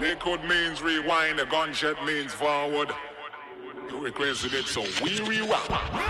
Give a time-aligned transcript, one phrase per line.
[0.00, 2.90] Liquid means rewind, a gunshot means forward.
[3.90, 6.06] You requested it, so we rewind.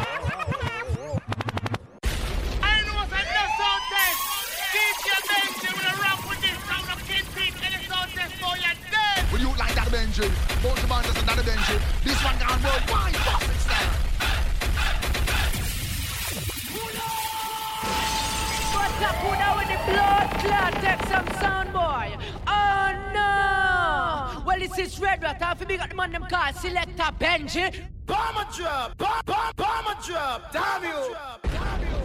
[9.97, 10.29] Benji.
[10.63, 11.81] Both the band another Benji.
[12.05, 13.15] This one gone worldwide.
[13.15, 13.93] Classic style.
[18.75, 20.73] What's up, who now with the blood clot?
[20.83, 22.17] Take some sound, boy.
[22.47, 23.66] Oh no!
[24.59, 25.61] Well, this is Red Rat.
[25.61, 27.77] If you got the man them called Selector Benji.
[28.07, 30.51] Bomber drop, bomb, bomb, bomber drop.
[30.51, 31.15] Damn you.
[31.43, 31.97] Damn you.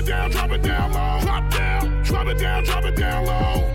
[0.00, 1.20] it down, drop it down low.
[1.20, 3.32] Drop down, drop it down, drop it down low.
[3.32, 3.69] Low,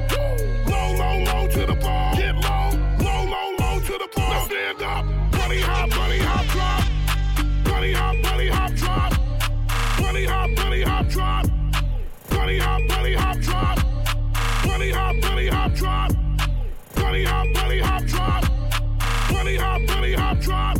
[12.45, 13.79] Bunny hop, bunny hop, drop.
[14.65, 16.11] Bunny hop, bunny hop, drop.
[16.93, 18.43] Bunny hop, bunny hop, drop.
[19.31, 20.74] Bunny hop, bunny hop, drop.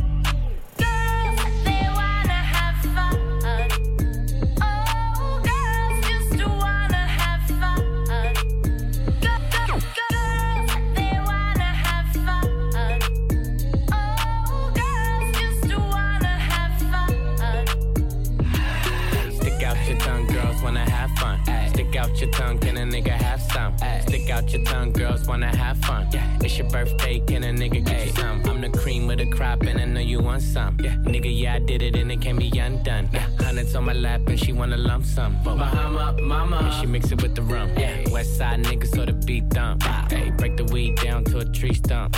[24.36, 26.08] Out your tongue, girls wanna have fun.
[26.12, 26.38] Yeah.
[26.42, 28.42] It's your birthday, can a nigga get you some?
[28.46, 30.78] I'm the cream of the crop, and I know you want some.
[30.82, 30.96] Yeah.
[30.96, 33.10] Nigga, yeah, I did it, and it can be undone.
[33.14, 33.28] Yeah.
[33.40, 35.38] Hundreds on my lap, and she wanna lump sum.
[35.44, 37.70] Bahama, mama, and she mix it with the rum.
[37.78, 38.10] Yeah.
[38.12, 39.84] West side niggas, so the beat dump.
[40.12, 42.18] Hey, break the weed down to a tree stump.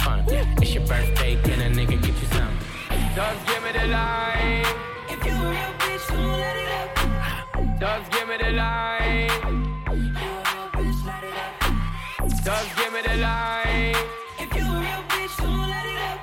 [0.00, 0.24] fun.
[0.28, 2.58] It's your birthday, can a nigga get you some?
[3.14, 4.66] Just give me the line.
[5.08, 7.80] If you a real bitch, don't let it up.
[7.80, 9.30] Just give me the line.
[12.44, 13.96] Just give me the line.
[14.38, 16.20] If you a real bitch, don't let it up.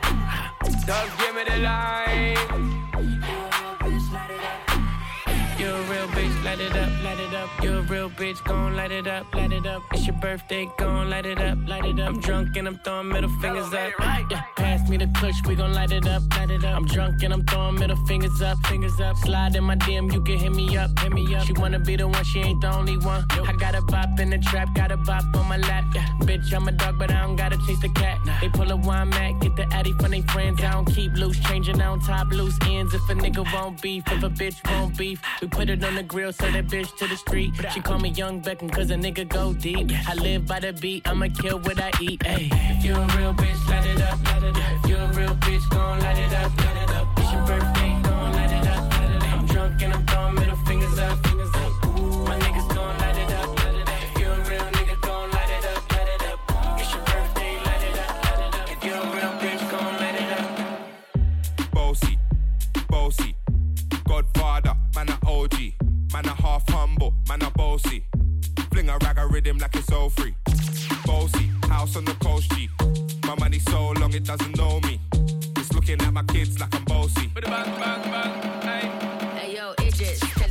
[0.85, 2.12] Just give me the line.
[6.53, 7.49] Light it up, light it up.
[7.63, 9.81] You're a real bitch, gon' light it up, light it up.
[9.91, 12.09] It's your birthday, gon' light it up, light it up.
[12.09, 13.91] I'm drunk and I'm throwing middle fingers up.
[14.29, 16.77] Yeah, pass me the push, we gon' light it up, light it up.
[16.77, 19.17] I'm drunk and I'm throwing middle fingers up, fingers up.
[19.17, 21.43] Slide in my DM, you can hit me up, hit me up.
[21.43, 23.25] She wanna be the one, she ain't the only one.
[23.31, 25.85] I got a bop in the trap, got a bop on my lap.
[25.95, 28.19] Yeah, bitch, I'm a dog, but I don't gotta chase the cat.
[28.41, 30.61] They pull a wine mat, get the addy from they friends.
[30.61, 32.93] I don't keep loose, changing on top loose ends.
[32.93, 36.03] If a nigga won't beef, if a bitch won't beef, we put it on the
[36.03, 37.53] grill so that bitch to the street.
[37.73, 39.91] She call me Young Beckham cause a nigga go deep.
[40.07, 42.21] I live by the beat, I'ma kill what I eat.
[42.25, 42.49] Ay.
[42.51, 44.83] If you a real bitch, light it up, light it up.
[44.83, 47.07] If you a real bitch, gon' light it up, light it up.
[47.17, 49.33] It's your birthday, gon' light it up, light it up.
[49.33, 51.32] I'm drunk and I'm throwing middle fingers up.
[67.03, 68.03] Humble, man a bossy.
[68.71, 70.35] Fling a rag a rhythm like it's all free.
[71.05, 72.69] Bossy, house on the coast G.
[73.25, 74.99] My money so long it doesn't know me.
[75.57, 77.27] It's looking at my kids like I'm bossy.
[77.27, 78.87] Bang, bang, bang, hey.
[79.37, 80.42] Hey yo, Idris, tell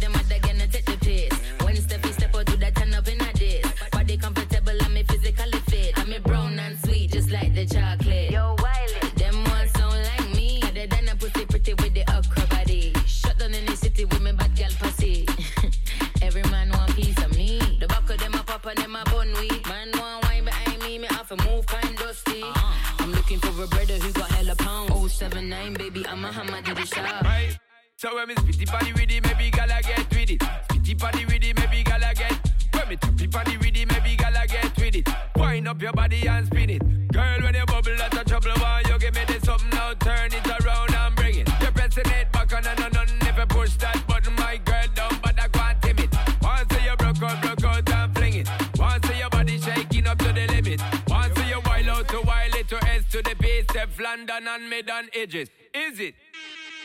[28.02, 30.40] So when me spitty body with it, maybe gala get with it.
[30.40, 32.34] Spitty body with it, maybe gala get.
[32.72, 35.08] When me tappy body with it, maybe gala get with it.
[35.36, 37.12] Wind up your body and spin it.
[37.12, 38.50] Girl, when you bubble, that's a trouble.
[38.56, 39.94] Why you give me this something now?
[40.00, 41.48] Turn it around and bring it.
[41.60, 45.40] You're pressing it back on and on and you push that button, my girl, but
[45.40, 46.12] I can't tame it.
[46.42, 48.48] Once you broke out, broke out and fling it.
[48.80, 50.82] Once your body shaking up to the limit.
[51.06, 53.66] Once you wild out to wild it to S to the base,
[54.00, 55.50] London and mid on edges.
[55.72, 56.14] Is it?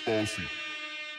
[0.05, 0.43] Bossy.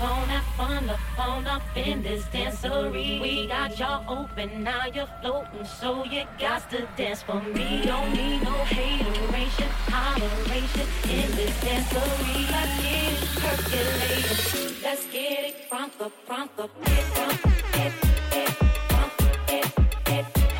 [0.00, 3.20] on that fun up on up in this dancery.
[3.20, 7.82] We got y'all open, now you're floating, so you got to dance for me.
[7.84, 12.50] Don't need no hateration, holleration in this dancery.
[12.50, 14.82] Let's get it percolating.
[14.82, 17.42] Let's get it crunk up, crunk up, get crunk,
[17.72, 17.92] get,
[18.30, 18.48] get,
[18.88, 19.12] crunk,
[19.46, 19.74] get,
[20.04, 20.53] get, get, get,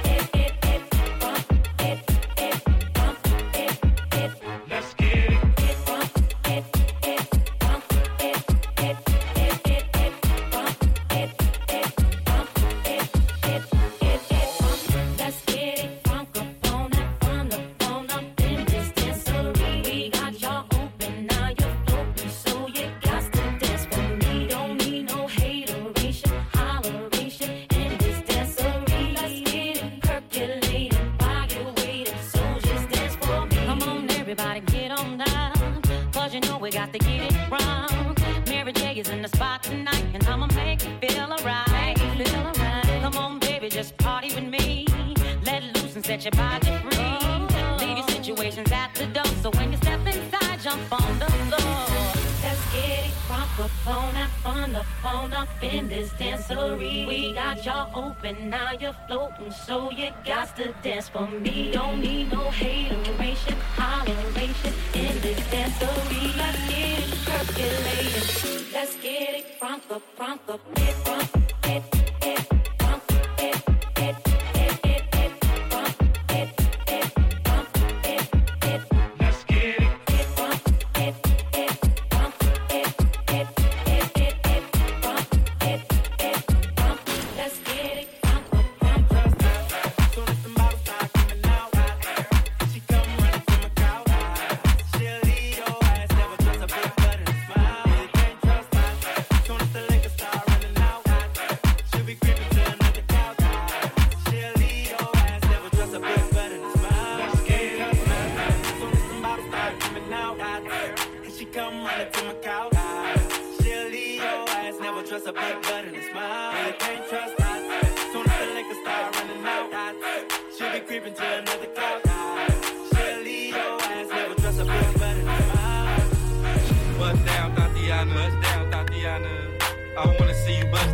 [58.84, 61.72] you're floating, so you got to dance for me.
[61.72, 66.36] Don't need no hateration, holleration in this dancery.
[66.36, 68.72] Let's get it percolating.
[68.75, 70.83] Let's get it crunk up, crunk up,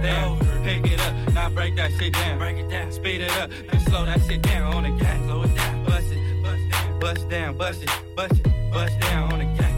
[0.03, 0.39] down.
[0.65, 2.39] Pick it up, now break that shit down.
[2.39, 2.93] Break it down.
[2.93, 5.23] Speed it up, then slow that shit down on the gas.
[5.25, 5.85] Slow it down.
[5.85, 9.71] Bust it, bust down, bust down, bust it, bust it, bust down on the gas.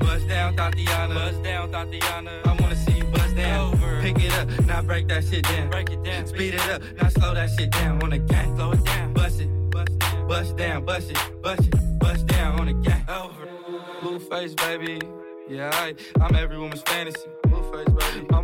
[0.00, 1.14] Bust down, Thotiana.
[1.14, 2.46] Bust down, Thotiana.
[2.46, 3.74] I wanna see you bust down.
[3.74, 4.00] Over.
[4.00, 5.70] Pick it up, now break that shit down.
[5.70, 6.26] Break it down.
[6.26, 8.46] Speed it up, now slow that shit down on the gas.
[8.56, 9.12] Slow it down.
[9.12, 13.02] Bust it, bust down, bust down, bust it, bust it, bust down on the gas.
[13.08, 13.48] Over.
[14.00, 15.00] Blueface, baby.
[15.48, 17.20] Yeah, I, I'm every woman's fantasy.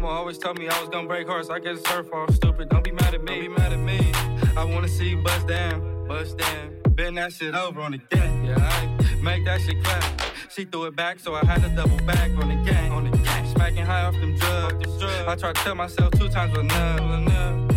[0.03, 1.49] Mama always told me I was gonna break hearts.
[1.49, 2.69] I guess surf off stupid.
[2.71, 3.35] Don't be mad at me.
[3.35, 4.13] Don't be mad at me.
[4.57, 6.77] I wanna see you bust down, bust down.
[6.89, 8.29] Bend that shit over on the deck.
[8.45, 10.03] Yeah, I make that shit clap.
[10.51, 12.91] She threw it back, so I had to double back on the gang.
[12.91, 13.47] On the gang.
[13.55, 15.03] Smacking high off them drugs.
[15.05, 17.72] I tried to tell myself two times was enough.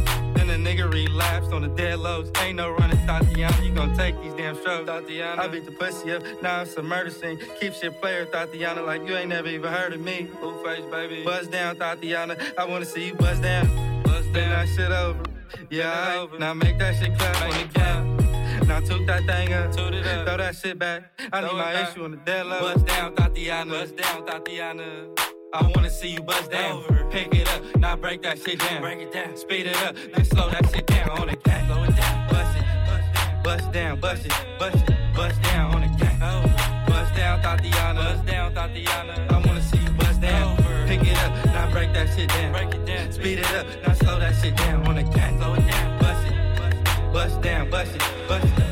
[0.95, 1.05] Enough.
[1.05, 2.31] Then the nigga relapsed on the dead lows.
[2.41, 3.65] Ain't no running, Thotiana.
[3.65, 5.39] You gon' take these damn strokes, Thotiana.
[5.39, 7.39] I beat the pussy up, now it's a murder scene.
[7.59, 10.29] Keep shit player, Thotiana, like you ain't never even heard of me.
[10.41, 11.23] Blueface, baby.
[11.23, 12.37] Buzz down, Thotiana.
[12.57, 13.67] I wanna see you buzz down.
[14.03, 14.49] Buzz down.
[14.49, 15.23] that shit over.
[15.69, 16.39] Yeah, over.
[16.39, 18.65] now make that shit clap on the.
[18.65, 20.25] Now toot that thing up, toot it up.
[20.25, 21.11] throw that shit back.
[21.31, 22.59] I need my issue on the dead low.
[22.61, 23.69] Buzz down, Thotiana.
[23.69, 25.34] Buzz down, Thotiana.
[25.55, 26.83] I wanna see you buzz down.
[27.11, 28.81] Pick it up, now break that shit down.
[28.81, 29.37] Break it down.
[29.37, 31.65] Speed it up, then slow that shit down on the gang.
[31.67, 32.27] Slow it down.
[32.29, 36.19] Bust it, bust down, bust it, bust it, bust down on the gang.
[36.21, 36.85] Oh.
[36.87, 37.95] Bust down, Thotiana.
[37.95, 39.31] Bust down, Thotiana.
[39.31, 40.57] I wanna see you bust down.
[40.87, 42.51] Pick it up, now break that shit down.
[42.51, 43.11] Break it down.
[43.13, 45.37] Speed it up, now slow that shit down on the gang.
[45.37, 45.99] Slow it down.
[45.99, 48.64] Bust it, bust down, bust it, bust it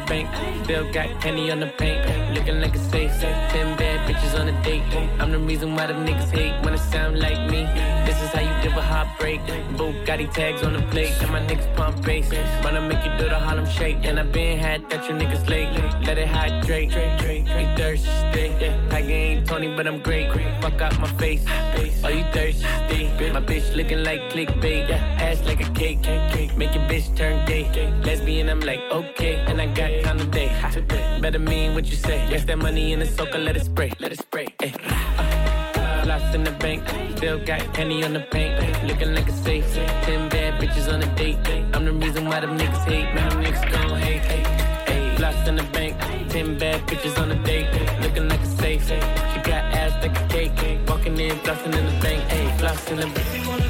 [0.00, 0.66] the bank.
[0.66, 2.34] Bill got candy on the paint.
[2.34, 3.12] Looking like a safe.
[3.20, 4.82] Ten bad bitches on a date.
[5.20, 7.64] I'm the reason why the niggas hate when it sound like me.
[8.30, 9.40] This how you give a hot break.
[9.76, 12.30] Bugatti tags on the plate, and my niggas pump bass.
[12.62, 15.70] Wanna make you do the Harlem shake, and I been had that you niggas late.
[16.06, 18.50] Let it hydrate, you thirsty.
[18.90, 20.30] I ain't Tony, but I'm great.
[20.62, 21.44] Fuck out my face,
[22.04, 23.08] are you thirsty?
[23.32, 26.00] My bitch looking like clickbait, ass like a cake.
[26.56, 27.64] Make your bitch turn gay,
[28.04, 28.48] lesbian.
[28.48, 30.50] I'm like okay, and I got time today.
[31.20, 32.28] Better mean what you say.
[32.30, 34.46] Yes, that money in the soaker, let it spray, let it spray.
[34.60, 35.29] Eh.
[36.06, 36.82] Lost in the bank,
[37.16, 38.54] still got penny on the paint.
[38.86, 41.38] Looking like a safe, ten bad bitches on a date.
[41.74, 45.20] I'm the reason why them niggas hate, man, them niggas gon' hate.
[45.20, 45.98] Lost in the bank,
[46.30, 47.68] ten bad bitches on a date.
[48.00, 50.88] Looking like a safe, she got ass like a cake.
[50.88, 53.69] Walking in, lost in the bank, Lost in the bank.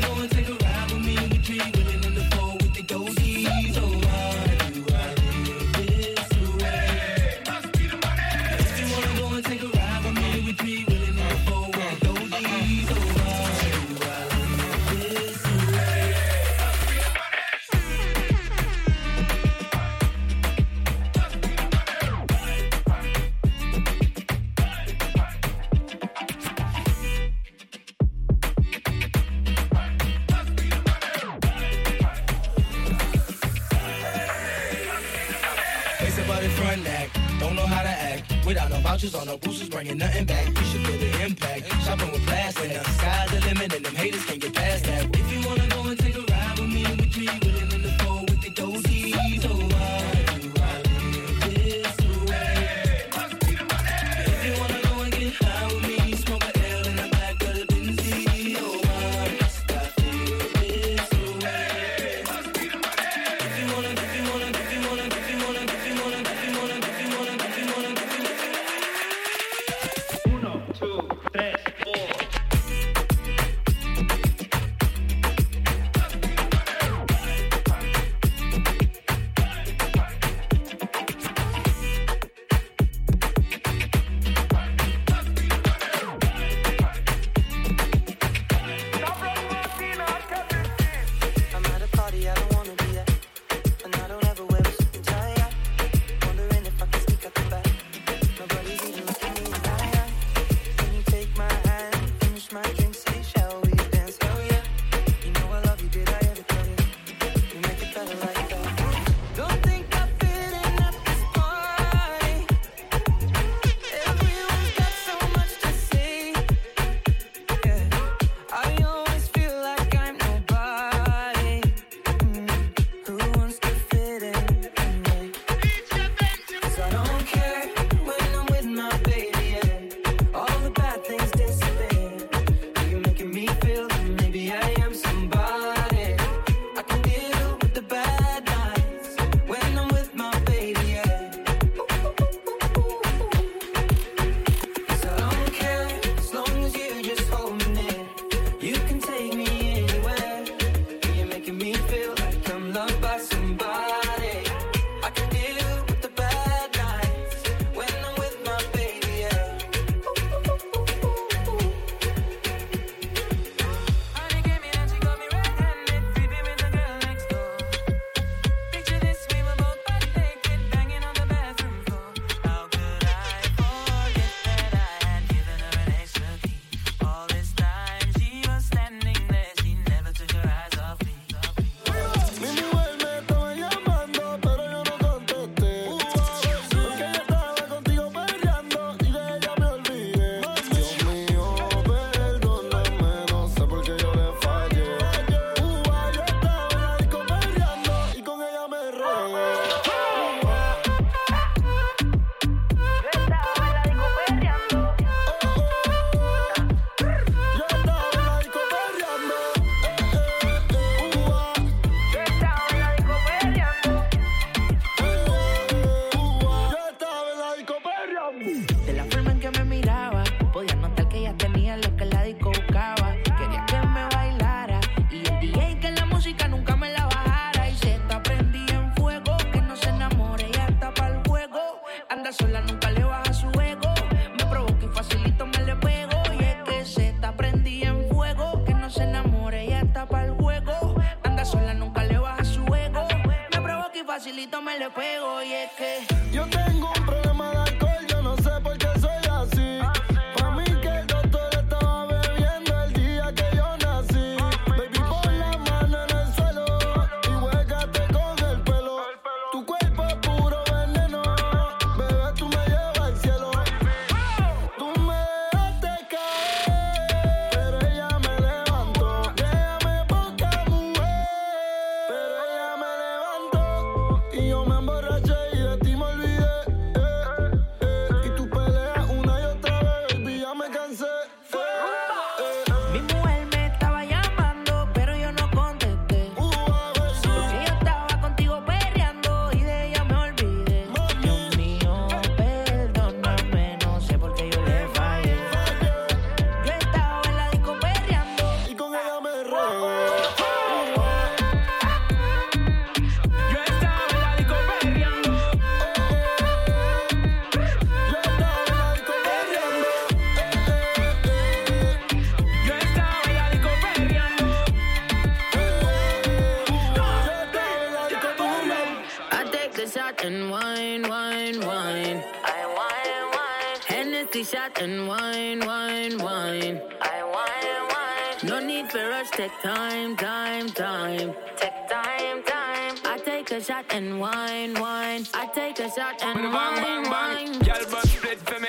[333.80, 335.26] Shot and wine, wine.
[335.34, 337.52] I take a shot and Bang, wine, bang, wine.
[337.52, 337.58] bang.
[337.60, 338.68] Girl, but split for me,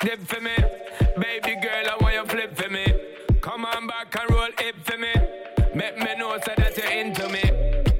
[0.00, 0.56] dip for me.
[1.18, 2.86] Baby girl, I want you flip for me.
[3.40, 5.12] Come on back and roll it for me.
[5.74, 7.42] Make me know so that you're into me.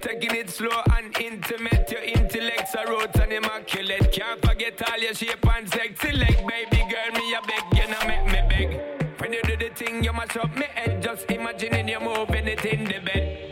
[0.01, 1.91] Taking it slow and intimate.
[1.91, 4.11] Your intellect's a roots and immaculate.
[4.13, 6.37] Can't forget all your shape and sexy leg.
[6.47, 9.21] Baby girl, me a beg, you know make me beg.
[9.21, 11.03] When you do the thing, you mash up me head.
[11.03, 13.48] Just imagining you moving it in the bed.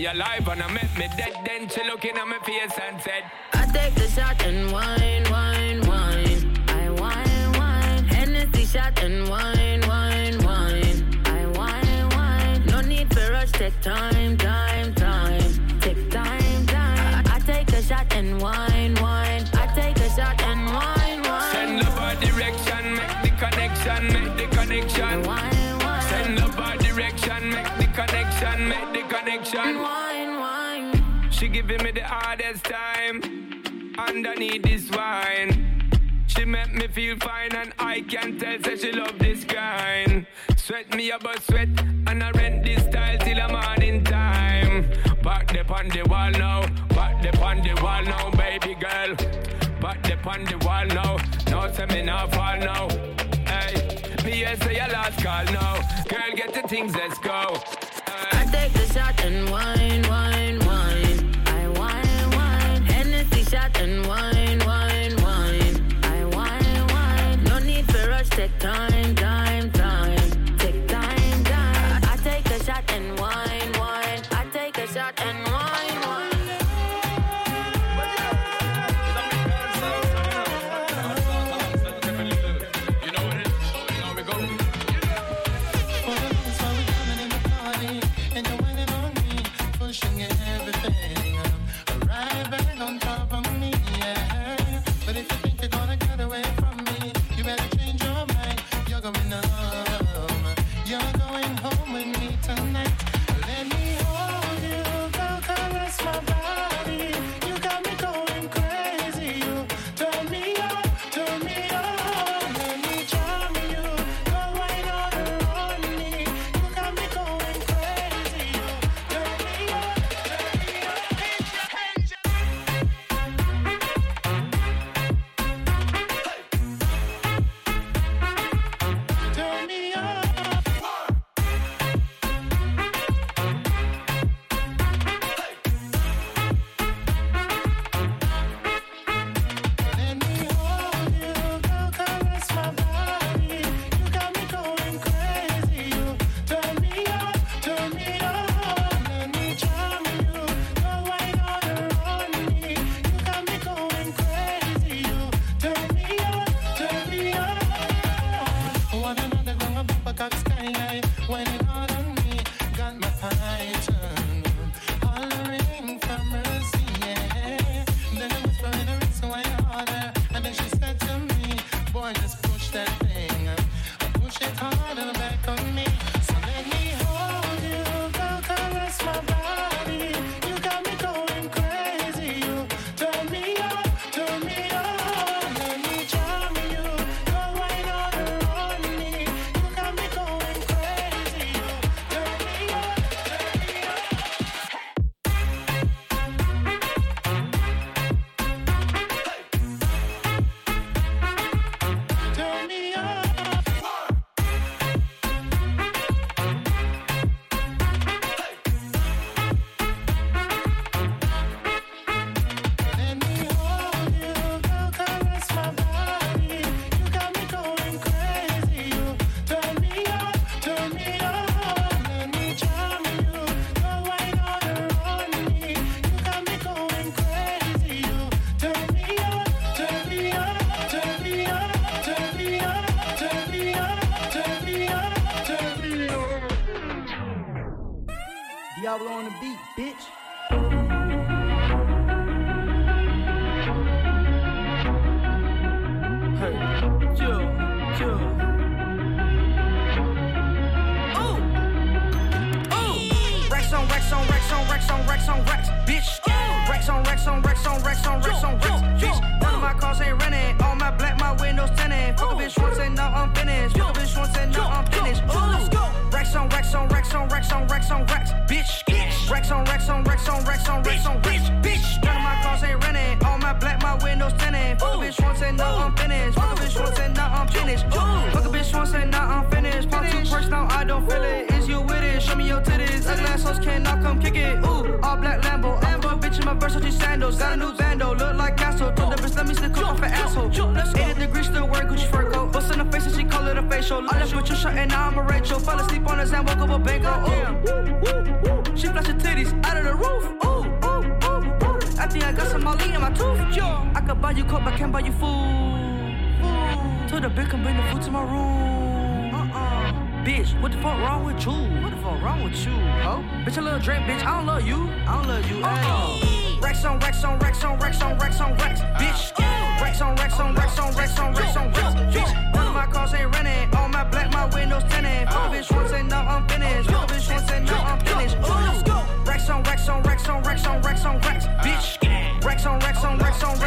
[0.00, 1.34] Me alive and I make me dead.
[1.44, 5.86] Then she looking at my face and said, I take the shot and wine, wine,
[5.86, 6.64] wine.
[6.68, 8.04] I wine, wine.
[8.06, 11.22] Hennessy shot and wine, wine, wine.
[11.26, 12.64] I wine, wine.
[12.64, 14.69] No need for rush, take time, time.
[32.10, 33.22] Hardest time
[33.96, 35.50] underneath this wine.
[36.26, 40.26] She make me feel fine and I can tell say she love this kind.
[40.56, 41.68] Sweat me about sweat
[42.08, 44.90] and I rent this style till the morning time.
[45.22, 46.66] Back the on the wall now,
[46.98, 49.14] back the on the wall now, baby girl.
[49.80, 51.16] Back the on the wall now,
[51.48, 52.88] no say me not fall now.
[53.46, 53.74] Hey,
[54.24, 55.74] me say your last call now.
[56.08, 57.62] Girl, get the things, let's go.
[58.32, 59.79] I take the shot and wine,
[68.60, 70.56] time, time, time.
[70.58, 72.02] Take time, time.
[72.04, 74.22] I take a shot and wine, wine.
[74.32, 75.49] I take a shot and wine,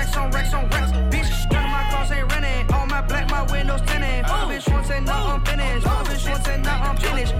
[0.03, 1.51] Rex on Rex on Rex, bitch.
[1.53, 2.75] None of my cars ain't renting.
[2.75, 4.25] All my black, my windows tinted.
[4.25, 5.87] Fuck bitch once and now I'm finished.
[5.87, 7.33] Fuck bitch once and now I'm finished.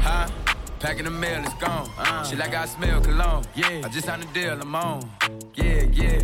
[0.00, 0.28] Huh?
[0.78, 1.90] Packing the mail, it's gone.
[1.98, 2.22] Uh.
[2.22, 3.44] She like I smell cologne.
[3.56, 3.82] Yeah.
[3.84, 5.10] I just signed a deal, I'm on.
[5.56, 6.22] Yeah, yeah.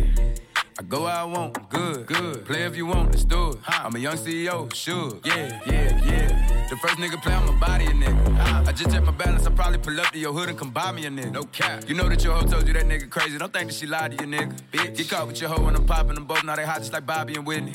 [0.79, 2.45] I go where I want, good, good.
[2.45, 3.57] Play if you want, let's do it.
[3.67, 5.19] I'm a young CEO, sure.
[5.25, 6.56] Yeah, yeah, yeah.
[6.69, 8.67] The first nigga play, I'ma body a nigga.
[8.67, 10.91] I just check my balance, I probably pull up to your hood and come buy
[10.91, 11.31] me a nigga.
[11.31, 11.87] No cap.
[11.87, 13.37] You know that your hoe told you that nigga crazy.
[13.37, 14.53] Don't think that she lied to you, nigga.
[14.73, 14.97] Bitch.
[14.97, 16.43] Get caught with your hoe when I'm popping them both.
[16.43, 17.71] Now they hot just like Bobby and Whitney.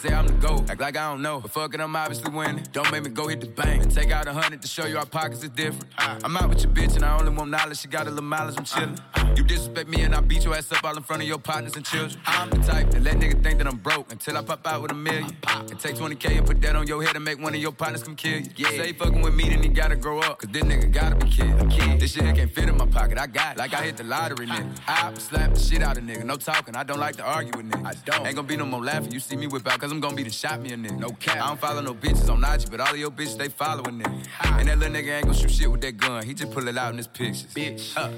[0.00, 1.38] Say I'm the GOAT, act like I don't know.
[1.38, 2.66] But fuck it, I'm obviously winning.
[2.72, 4.98] Don't make me go hit the bank and take out a hundred to show you
[4.98, 5.86] our pockets is different.
[5.96, 7.78] I'm out with your bitch and I only want knowledge.
[7.78, 8.98] She got a little mileage, I'm chillin'.
[9.38, 11.76] You disrespect me and I beat your ass up all in front of your partners
[11.76, 12.20] and children.
[12.26, 14.90] I'm the type that let nigga think that I'm broke until I pop out with
[14.90, 15.36] a million.
[15.46, 18.02] And take 20K and put that on your head and make one of your partners
[18.02, 18.50] come kill you.
[18.56, 18.68] Yeah.
[18.70, 20.38] Say fucking with me, then he gotta grow up.
[20.38, 21.70] Cause this nigga gotta be kid.
[21.70, 22.00] kid.
[22.00, 23.18] This shit can't fit in my pocket.
[23.18, 23.58] I got it.
[23.58, 24.78] Like I hit the lottery, nigga.
[24.86, 26.24] I slap the shit out of nigga.
[26.24, 26.76] No talking.
[26.76, 27.86] I don't like to argue with niggas.
[27.86, 28.26] I don't.
[28.26, 29.12] Ain't gonna be no more laughing.
[29.12, 30.98] You see me whip out, cause I'm gonna be the shot me a nigga.
[30.98, 31.36] No cap.
[31.36, 34.26] I don't follow no bitches on IG, but all of your bitches, they following nigga.
[34.58, 36.24] And that little nigga ain't gonna shoot shit with that gun.
[36.24, 37.52] He just pull it out in his pictures.
[37.54, 37.94] Bitch.
[37.94, 38.10] Huh?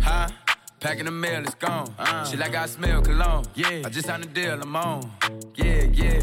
[0.00, 0.28] Huh?
[0.80, 1.94] Packing the mail, it's gone.
[1.96, 2.24] Uh.
[2.24, 3.44] She like I smell cologne.
[3.54, 3.82] Yeah.
[3.84, 5.12] I just signed a deal, I'm on.
[5.54, 6.22] Yeah, yeah.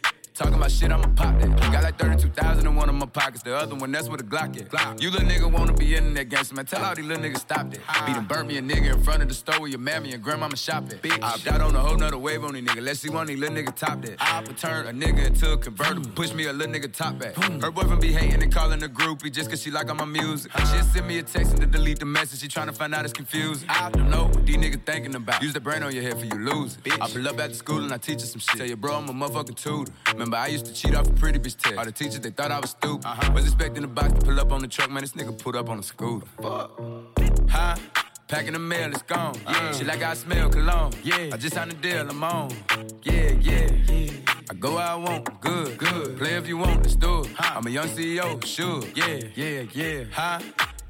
[0.41, 1.71] Talking about shit, I'ma pop that.
[1.71, 3.43] Got like 32,000 in one of my pockets.
[3.43, 4.69] The other one, that's where the Glock at.
[4.69, 4.99] Glock.
[4.99, 6.65] You little nigga wanna be in that gangster, man.
[6.65, 8.05] Tell all these little niggas stop that.
[8.07, 10.23] Beat and burn me a nigga in front of the store where your mammy and
[10.23, 10.99] grandmama shop at.
[11.03, 11.21] Bitch.
[11.21, 12.83] I opt out on a whole nother wave on these niggas.
[12.83, 14.19] Let's see one of these little niggas top that.
[14.19, 16.09] I opt turn a nigga into a convertible.
[16.09, 16.15] Mm.
[16.15, 17.35] Push me a little nigga top back.
[17.35, 17.61] Mm.
[17.61, 20.51] Her boyfriend be hating and calling the groupie just cause she like all my music.
[20.57, 22.39] She'll send me a text and to delete the message.
[22.39, 23.69] She tryna find out it's confusing.
[23.69, 25.43] I don't know what these niggas thinking about.
[25.43, 26.99] Use the brain on your head for you lose it.
[26.99, 28.57] I pull up after school and I teach her some shit.
[28.57, 29.91] Tell your bro I'm a motherfucking tutor.
[30.11, 31.77] Remember I used to cheat off a pretty bitch test.
[31.77, 33.05] All the teachers they thought I was stupid.
[33.05, 33.31] Uh-huh.
[33.33, 35.01] Was expecting the box to pull up on the truck, man.
[35.01, 36.25] This nigga put up on a scooter.
[36.41, 36.71] Fuck.
[37.49, 37.75] Huh?
[38.27, 39.35] Packing the mail, it's gone.
[39.45, 39.53] Uh-huh.
[39.53, 39.71] Yeah.
[39.73, 40.93] She like I smell cologne.
[41.03, 41.31] Yeah.
[41.33, 42.49] I just signed a deal, I'm on.
[43.03, 43.69] Yeah, yeah.
[43.87, 44.11] yeah.
[44.49, 46.17] I go where I want, good, good.
[46.17, 47.31] Play if you want, let's do it.
[47.37, 48.83] I'm a young CEO, sure.
[48.95, 50.03] Yeah, yeah, yeah.
[50.13, 50.39] Huh?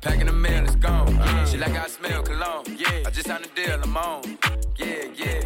[0.01, 1.17] Packing the mail, it's gone.
[1.17, 1.45] Uh-huh.
[1.47, 2.65] She like I smell cologne.
[2.77, 3.03] Yeah.
[3.07, 4.37] I just signed a deal, I'm on.
[4.77, 5.43] Yeah, yeah.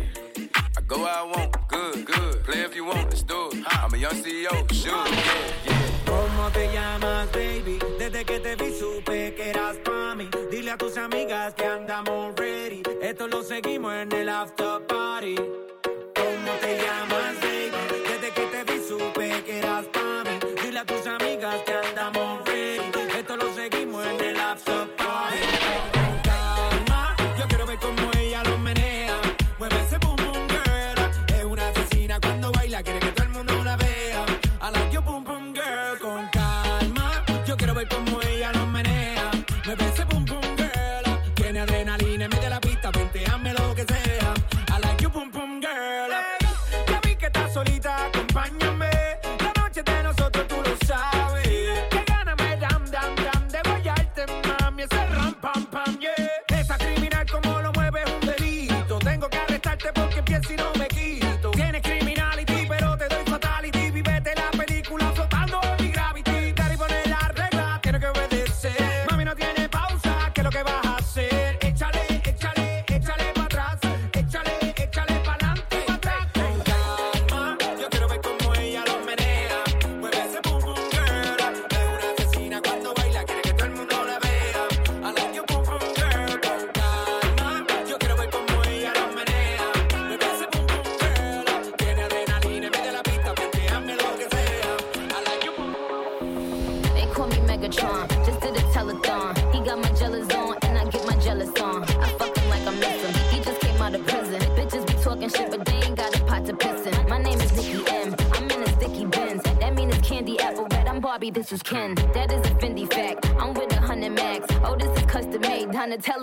[0.88, 2.44] Go where I want, good, good.
[2.44, 3.64] Play if you want, let's do it.
[3.68, 4.94] I'm a young CEO, sure.
[4.94, 5.16] Yeah,
[5.66, 5.82] yeah.
[6.06, 7.80] ¿Cómo te llamas, baby?
[7.98, 10.30] Desde que te vi supe que eras pa' mí.
[10.52, 12.84] Dile a tus amigas que andamos ready.
[13.02, 15.36] Esto lo seguimos en el after party.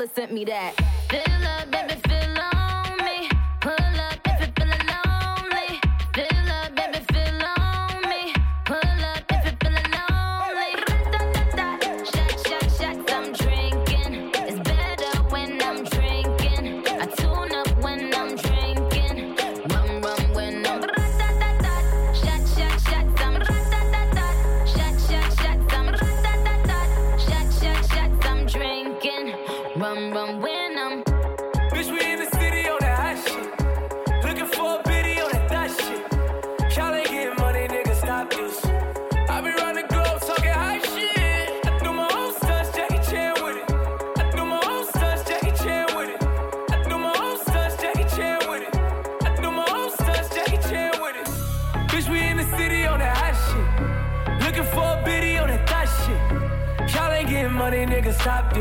[0.06, 0.81] Sent me that.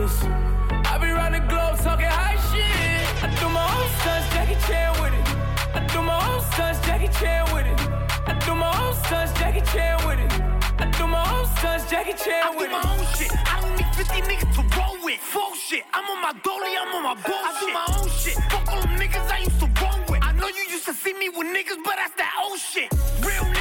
[0.01, 0.87] Nigga, stop this.
[0.87, 3.23] I be round the globe talking high shit.
[3.23, 5.27] I do my own stunts, Jackie Chan with it.
[5.75, 7.79] I do my own stunts, Jackie Chan with it.
[8.27, 10.31] I do my own stunts, Jackie Chan with it.
[10.79, 12.73] I do my own stunts, Jackie Chan with it.
[12.73, 13.31] I do my own shit.
[13.47, 15.19] I don't need 50 niggas to roll with.
[15.19, 15.83] Full shit.
[15.93, 17.45] I'm on my dolly, I'm on my bullshit.
[17.45, 18.35] I do my own shit.
[18.49, 20.23] Fuck all them niggas I used to roll with.
[20.23, 22.89] I know you used to see me with niggas, but that's that old shit.
[23.21, 23.60] Real nigga,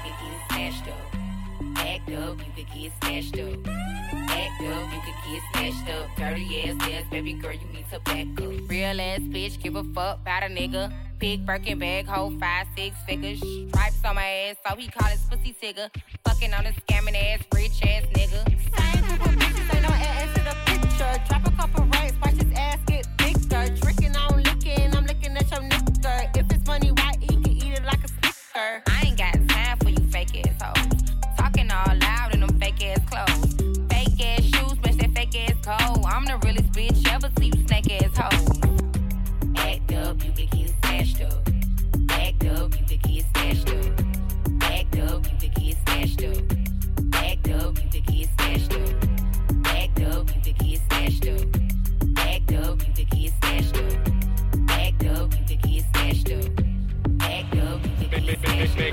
[2.07, 3.67] Act up, you can get smashed up.
[3.67, 6.09] Act up, you can get smashed up.
[6.17, 8.69] Dirty ass ass, baby girl, you need to back up.
[8.69, 10.91] Real ass bitch, give a fuck about a nigga.
[11.19, 13.39] Big Birkin bag, hold five, six figures.
[13.39, 15.89] Stripes on my ass, so he call his pussy tigger.
[16.25, 18.47] Fucking on a scamming ass, rich ass nigga.
[18.47, 21.23] Same group of bitches, ain't no ass to the picture.
[21.27, 22.79] Drop a couple racks, watch his ass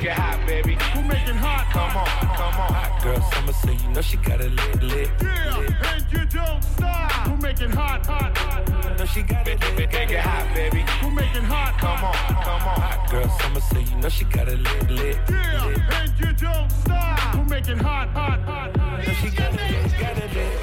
[0.08, 0.76] it hot, baby.
[0.94, 1.66] Who making hot?
[1.72, 2.72] Come on, come on.
[2.72, 5.10] Hot girl, summer, so you know she got it lit, lit.
[5.20, 7.10] Yeah, and you don't stop.
[7.28, 8.98] Who making hot, hot, hot?
[8.98, 10.84] No, she got it lit, make it hot, baby.
[11.00, 11.76] Who making hot?
[11.78, 12.80] Come on, come on.
[12.80, 15.18] Hot girl, summer, so you know she got it lit, lit.
[15.30, 17.18] Yeah, and you don't stop.
[17.34, 18.76] Who making hot, hot, hot?
[18.76, 20.58] No, she got it lit, got it lit.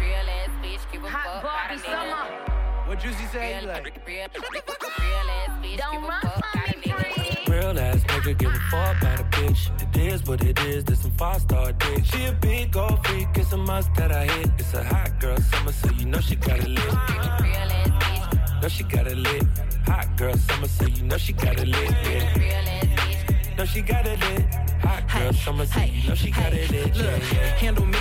[0.00, 2.88] Real ass bitch, give a fuck about a nigga.
[2.88, 3.58] What Juicy say?
[3.60, 6.76] Real, Like, real, real ass bitch, give a fuck about a nigga.
[6.76, 6.79] Real
[8.30, 9.70] nigga give a fuck about a bitch.
[9.82, 12.04] It is what it is, this some five star dick.
[12.04, 14.50] She a big old freak, it's a must that I hit.
[14.58, 16.92] It's a hot girl summer, so you know she got it lit.
[18.62, 19.44] Know she got it lit.
[19.86, 21.90] Hot girl summer, so you know she got it lit.
[21.90, 23.56] Yeah.
[23.56, 24.29] Know she got it lit.
[25.30, 26.70] Girl summer, you know she got it.
[26.96, 27.22] Look,
[27.62, 27.98] handle me?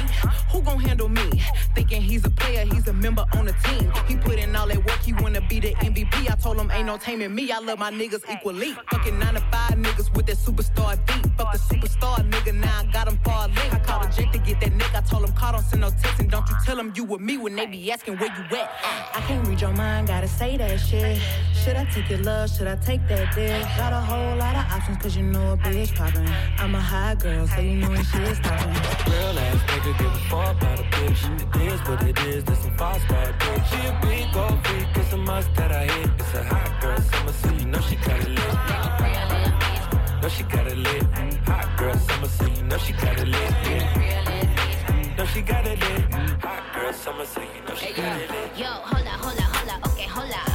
[0.52, 1.30] Who gon' handle me?
[1.76, 3.92] Thinking he's a player, he's a member on the team.
[4.08, 6.28] He put in all that work, he wanna be the MVP.
[6.28, 7.52] I told him ain't no taming me.
[7.52, 8.74] I love my niggas equally.
[8.92, 11.32] Fucking nine to five niggas with that superstar beat.
[11.38, 13.48] Fuck the superstar nigga, now I got him far.
[13.48, 14.98] I called a Jake to get that nigga.
[14.98, 17.22] I told him call, don't send no text and don't you tell him you with
[17.22, 18.72] me when they be asking where you at.
[19.14, 21.22] I can't read your mind, gotta say that shit.
[21.54, 22.50] Should I take your love?
[22.50, 23.62] Should I take that dick?
[23.78, 26.28] Got a whole lot of options, cause you know a bitch poppin'.
[26.58, 29.12] I'm a high girl, so you know when shit's poppin'.
[29.12, 31.22] Real ass nigga give a fuck about a bitch.
[31.56, 33.64] It is what it is, this some five star dick.
[33.70, 36.10] She a big old freak, it's a must that I hit.
[36.20, 38.56] It's a hot girl summer, so you know she got it lit.
[40.22, 41.04] Know she got it lit.
[41.48, 43.52] Hot girl summer, so you know she got it lit.
[43.66, 45.16] Yeah.
[45.18, 46.14] Know she got it lit.
[46.44, 48.58] Hot girl summer, so you know she got it lit.
[48.58, 50.49] Yo, hold up, hold up, hold up, okay, hold up.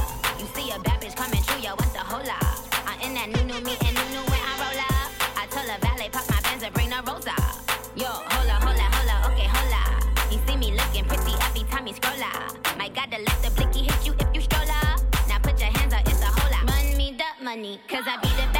[17.55, 17.79] money.
[17.87, 18.54] Cause I be the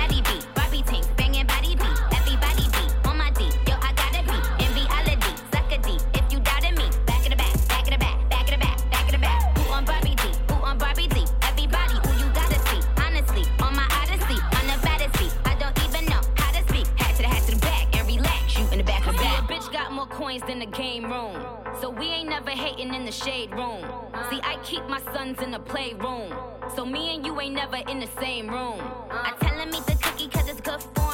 [21.97, 23.81] we ain't never hating in the shade room.
[24.29, 26.33] See, I keep my sons in the playroom.
[26.75, 28.81] So me and you ain't never in the same room.
[29.09, 31.04] I tell him eat the cookie cause it's good form.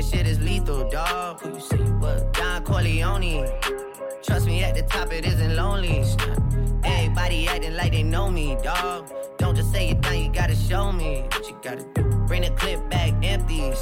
[0.00, 1.40] That shit is lethal, dog.
[1.40, 1.76] Who you see?
[1.76, 2.32] What?
[2.32, 3.46] Don Corleone.
[4.22, 6.04] Trust me, at the top it isn't lonely.
[6.84, 9.10] Everybody acting like they know me, dog.
[9.36, 12.02] Don't just say it down, you gotta show me what you gotta do.
[12.26, 13.72] Bring the clip back empty.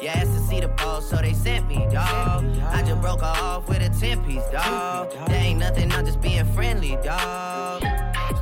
[0.00, 2.44] You asked to see the ball, so they sent me, dog.
[2.76, 5.12] I just broke her off with a 10 piece, dog.
[5.28, 7.82] There ain't nothing, I'm just being friendly, dog.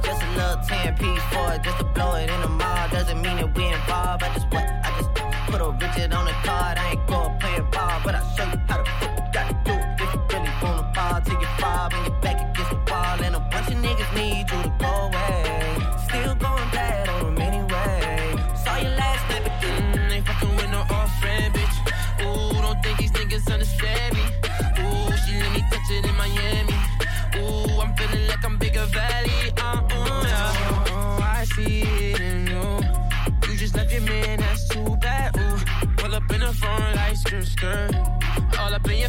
[0.02, 2.88] Just a little 10 piece for it, just to blow it in the mall.
[2.88, 4.22] Doesn't mean that we involved.
[4.22, 4.64] I just what?
[4.64, 5.10] I just
[5.46, 6.79] put a Richard on the card.
[6.79, 10.00] I ain't going playing ball, but I'll show you how to fuck gotta do it.
[10.00, 13.16] If you really wanna fall, take you five and your back against the wall.
[13.24, 15.76] And a bunch of niggas need you to go away.
[16.07, 17.19] Still going bad on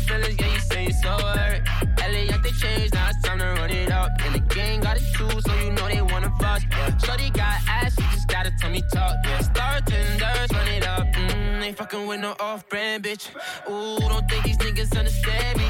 [0.08, 1.62] feelings, yeah, you say it's so hurt.
[2.00, 4.12] LA, they changed, now it's time to run it up.
[4.26, 6.62] And the gang got it too, so you know they wanna fuck.
[6.70, 6.98] Yeah.
[6.98, 9.16] Shorty got ass, she just gotta tell me talk.
[9.24, 11.06] Yeah, start tenders, run it up.
[11.14, 13.30] Mm, ain't fucking with no off-brand bitch.
[13.70, 15.70] Ooh, don't think these niggas understand me.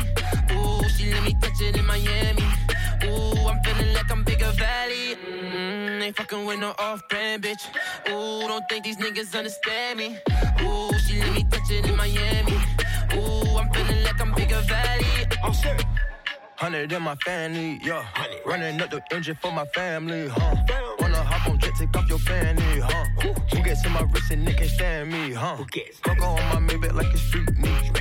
[0.55, 2.45] Ooh, she let me touch it in Miami.
[3.03, 5.15] Ooh, I'm feeling like I'm bigger valley.
[5.15, 7.67] Mm, ain't fucking with no off-brand bitch.
[8.09, 10.17] Ooh, don't think these niggas understand me.
[10.61, 12.57] Ooh, she let me touch it in Miami.
[13.15, 15.27] Ooh, I'm feeling like I'm bigger valley.
[15.43, 15.85] I'm sick.
[16.55, 18.05] Hundred in my family, yeah.
[18.45, 20.55] Running up the engine for my family, huh?
[20.99, 23.05] Wanna hop on jet, take off your fanny, huh?
[23.51, 25.57] Who gets in my wrist and they can't stand me, huh?
[26.03, 27.97] Coco on my Maybach like it's street meat.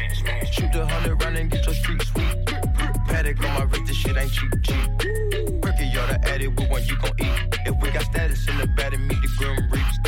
[0.53, 2.70] Shoot the hundred round and get your street sweet.
[3.11, 4.89] Patek on my wrist, this shit ain't cheap, cheap.
[5.61, 7.59] Perky, y'all the added with one you gon' eat.
[7.67, 9.99] If we got status in the bed and meet the grim reaps.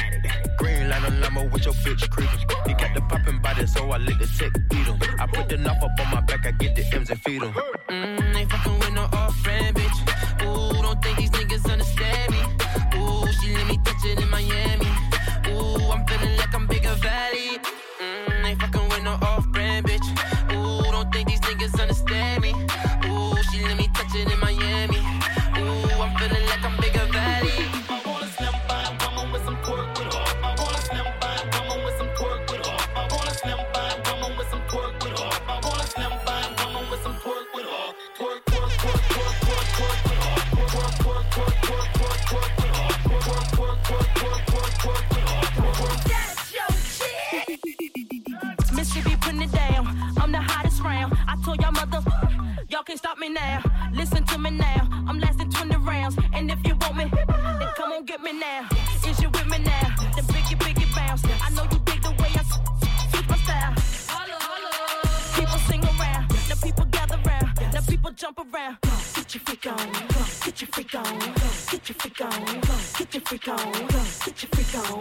[0.59, 2.38] Green line on limo with your bitch creeping.
[2.66, 4.98] He got the poppin' body, so I let the tech beat him.
[5.18, 7.53] I put the knife up on my back, I get the M's and feed him.
[7.88, 9.98] Mm, ain't fucking with no off-brand bitch.
[10.42, 12.40] Ooh, don't think these niggas understand me.
[12.98, 14.30] Ooh, she let me touch it in
[52.93, 53.62] can't stop me now.
[53.95, 54.86] Listen to me now.
[55.09, 56.14] I'm lasting 20 rounds.
[56.34, 58.68] And if you want me, then come on get me now.
[59.09, 59.95] Is you with me now?
[60.14, 61.24] Then biggie, biggie bounce.
[61.24, 62.43] I know you dig the way I
[63.09, 63.72] switch my style.
[65.34, 66.28] People sing around.
[66.51, 67.49] Now people gather round.
[67.72, 68.76] Now people jump around.
[69.14, 69.93] Get your freak on.
[70.45, 71.18] Get your freak on.
[71.70, 72.45] Get your freak on.
[72.99, 73.72] Get your freak on.
[74.26, 75.01] Get your freak on.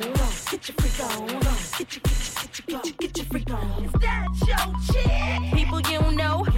[0.50, 1.28] Get your freak on.
[1.78, 3.84] Get your, get your, get your, get your, get your freak on.
[3.84, 5.54] Is that your chick?
[5.54, 6.51] People you know.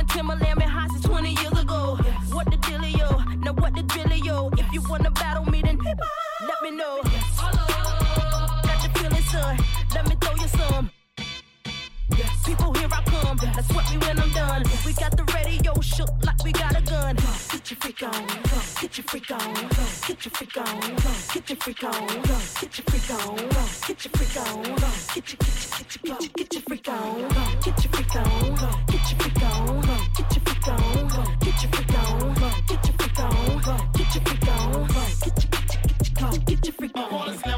[0.00, 1.98] And Timbaland been hot since 20 years ago.
[2.32, 3.36] What the dealio?
[3.44, 4.58] Now what the drillio?
[4.58, 7.02] If you wanna battle me, then let me know.
[7.04, 9.58] Got the feeling, son.
[9.94, 10.90] Let me throw you some.
[12.46, 13.36] People, here I come.
[13.42, 14.62] Now sweat me when I'm done.
[14.86, 17.18] We got the radio shook like we got a gun.
[17.70, 18.26] Get your freak on,
[18.80, 19.54] get your freak on,
[20.08, 20.80] get your freak on,
[21.32, 22.06] get your freak on,
[22.60, 23.36] get your freak on,
[23.86, 24.62] get your freak on,
[25.14, 25.54] get your get
[25.94, 27.28] your get your get your freak on,
[27.62, 28.56] get your freak on,
[28.88, 32.34] get your freak on, get your freak on, get your freak on,
[32.66, 35.38] get your freak on, get your freak on, get
[36.10, 37.49] your get your freak on.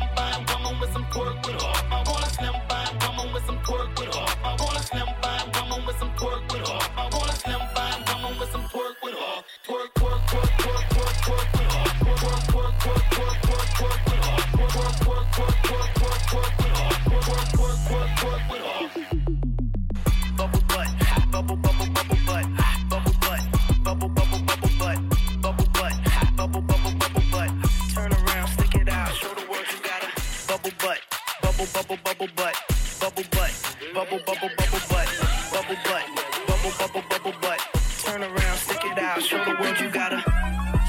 [33.31, 35.09] Bubble butt, bubble, bubble, bubble butt,
[35.53, 36.07] bubble butt,
[36.47, 37.61] bubble, bubble, bubble butt.
[38.05, 40.23] Turn around, stick it out, show the world you got a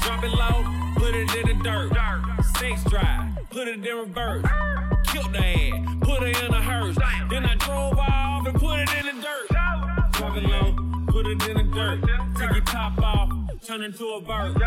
[0.02, 0.64] Drop it low,
[0.96, 1.92] put it in the dirt.
[2.58, 4.44] Sex drive, put it in reverse.
[5.06, 6.96] Killed the ass, put her in a hearse.
[7.30, 10.12] Then I drove off and put it in the dirt.
[10.12, 10.76] Drop it low,
[11.08, 12.00] put it in the dirt.
[12.36, 13.30] Take your top off,
[13.66, 14.60] turn into a bird.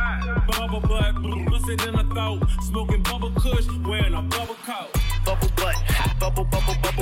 [0.47, 1.15] Bubble butt,
[1.49, 2.43] bust it in the throat.
[2.61, 4.89] Smoking bubble kush, wearing a bubble coat.
[5.25, 5.75] bubble butt,
[6.19, 6.96] bubble, bubble bubble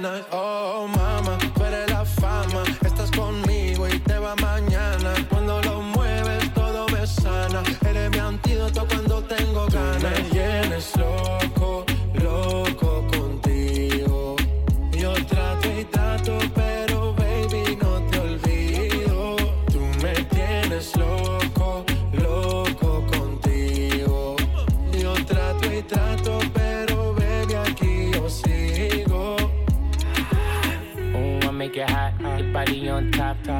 [0.00, 0.24] ganas.
[0.32, 1.29] Oh, mama,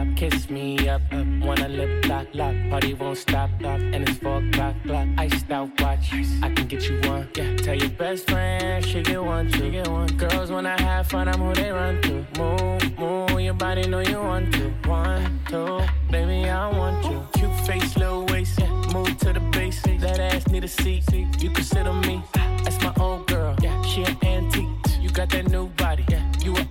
[0.05, 0.17] top.
[0.17, 1.27] Kiss me up, up.
[1.43, 2.55] Wanna lip lock, lock.
[2.71, 3.81] Party won't stop, stop.
[3.81, 5.09] And it's four o'clock, clock.
[5.19, 6.13] Iced out watch.
[6.43, 7.29] I can get you one.
[7.37, 7.57] Yeah.
[7.57, 10.09] Tell your best friend she get one, she get one.
[10.17, 12.15] Girls wanna have fun, I'm who they run to.
[12.39, 13.41] Move, move.
[13.41, 14.65] Your body know you want to.
[14.89, 15.81] One, two,
[16.11, 17.27] baby I want you.
[17.33, 18.59] Cute face, little waist.
[18.61, 18.71] Yeah.
[18.93, 19.81] Move to the base.
[19.83, 21.05] That ass need a seat.
[21.13, 22.23] You can sit on me.
[22.65, 23.55] That's my old girl.
[23.61, 23.83] Yeah.
[23.83, 24.05] She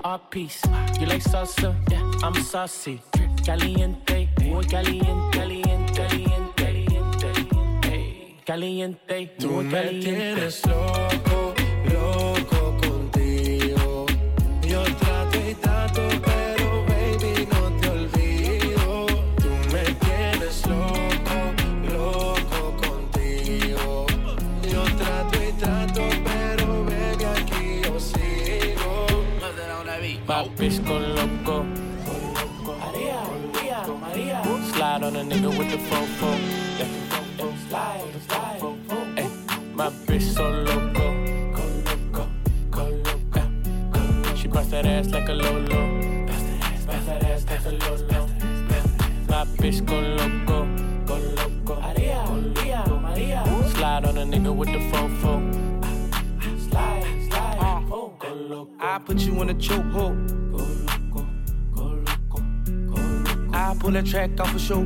[0.04, 0.62] art piece.
[1.00, 1.76] You like salsa?
[1.90, 2.04] Yeah.
[2.24, 3.02] I'm saucy.
[3.46, 4.30] Caliente.
[4.44, 5.38] Muy caliente.
[5.38, 5.94] Caliente.
[5.94, 6.86] Caliente.
[7.20, 8.36] Caliente.
[8.46, 9.36] Caliente.
[9.40, 10.06] Tú Muy me caliente.
[10.12, 11.54] tienes loco,
[11.92, 12.69] loco
[30.30, 31.64] Bitch go loco.
[31.64, 33.18] Maria,
[33.52, 34.44] Maria, Maria.
[34.74, 36.30] Slide on a nigga with the fofo.
[36.78, 36.88] Yeah.
[37.68, 38.62] Slide, slide.
[39.18, 39.28] Ay,
[39.74, 41.06] my bitch so loco.
[41.52, 42.30] Go loco,
[42.70, 44.36] go loco.
[44.36, 46.28] She bust that ass like a lolo.
[46.28, 48.28] Bust that ass, bust that ass like a lolo.
[49.30, 50.68] My bitch go loco,
[51.08, 51.82] go loco.
[51.82, 52.24] Maria,
[53.02, 53.44] Maria.
[53.74, 55.49] Slide on a nigga with the fofo.
[58.52, 60.18] I put you in a chokehold.
[63.54, 64.82] I pull that track off a show.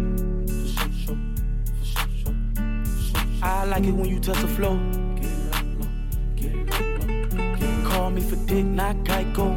[3.41, 4.77] I like it when you touch the flow.
[7.89, 9.55] Call me for dick, not Geico.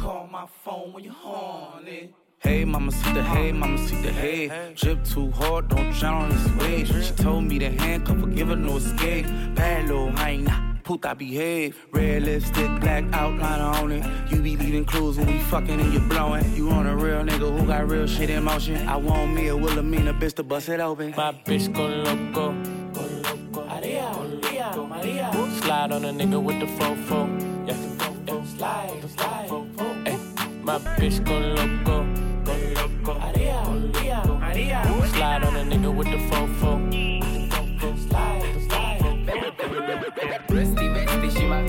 [0.00, 2.12] Call my phone when you're horny.
[2.40, 4.72] Hey, mama, see the hey, mama, see the hey.
[4.74, 7.04] Drip too hard, don't drown on this wave.
[7.04, 9.26] She told me to handcuff her, give her no escape.
[9.54, 10.71] Bad little hyena.
[10.82, 11.76] Puta behave.
[11.92, 14.04] Red lipstick, black outliner on it.
[14.30, 16.44] You be leaving clues when we fucking and you blowing.
[16.54, 18.88] You on a real nigga who got real shit in motion.
[18.88, 21.14] I want me a Wilhelmina bitch to bust it open.
[21.16, 22.52] My bitch go loco.
[22.92, 23.66] Go loco.
[23.66, 24.10] Maria,
[24.42, 25.60] Maria, Maria.
[25.62, 27.28] Slide on a nigga with the fofo.
[27.66, 27.76] Yeah,
[28.26, 28.44] yeah.
[28.44, 29.50] Slide, slide.
[30.06, 30.18] Ay,
[30.62, 31.81] my bitch go loco.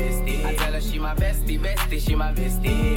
[0.04, 0.46] Bestie.
[0.46, 2.96] I tell her she my bestie, bestie, she my bestie.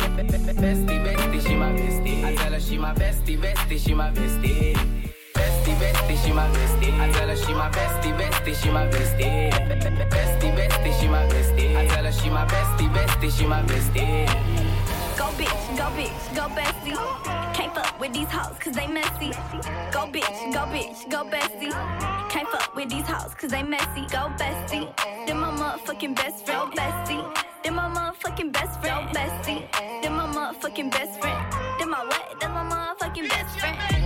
[0.63, 2.25] Bestie, bestie, she my bestie.
[2.25, 4.75] I tell her she my bestie, bestie, she my bestie.
[5.35, 7.01] Bestie, bestie, she my bestie.
[7.01, 9.51] I tell her she my bestie, bestie, she my bestie.
[10.11, 11.77] Bestie, bestie, she my bestie.
[11.77, 14.27] I tell her she my bestie, bestie, she my bestie.
[15.17, 17.26] Go bitch, go bitch, go bestie.
[17.77, 19.33] Fuck with these hoes cause they messy.
[19.93, 21.71] Go bitch, go bitch, go bestie.
[22.31, 24.07] Can't fuck with these hoes cause they messy.
[24.09, 24.89] Go bestie.
[25.27, 27.23] Then my motherfucking best friend, bestie.
[27.63, 29.69] Then my motherfucking best friend, bestie.
[30.03, 31.53] Then my motherfucking best friend.
[31.79, 32.41] Then my what?
[32.41, 34.06] Then my motherfucking best friend.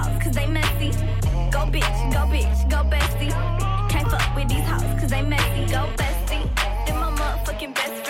[0.00, 0.90] Hoes cause they messy.
[1.50, 3.32] Go bitch, go bitch, go bestie.
[3.90, 5.66] Can't fuck with these hoes cause they messy.
[5.72, 6.46] Go bestie.
[6.86, 8.09] Then my motherfucking best friend,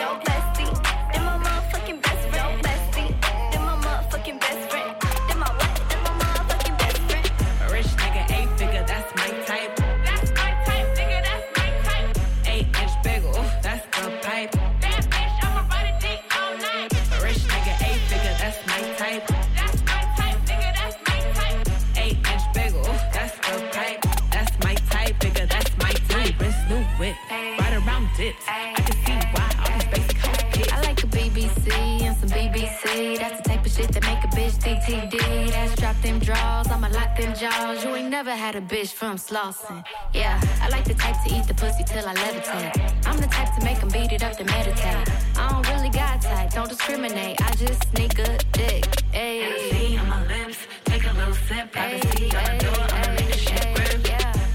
[34.71, 35.51] a DTD.
[35.51, 37.85] That's drop them draws, I'ma lock them jaws.
[37.85, 39.85] You ain't never had a bitch from Slauson.
[40.15, 43.07] Yeah, I like the type to eat the pussy till I levitate.
[43.07, 45.09] I'm the type to make 'em beat it up to meditate.
[45.37, 47.41] I don't really got type, don't discriminate.
[47.43, 48.85] I just need good dick.
[49.13, 49.99] Ayy.
[50.01, 51.73] On my lips, take a little sip.
[51.73, 53.91] Privacy on the door, I'ma make the shit grip.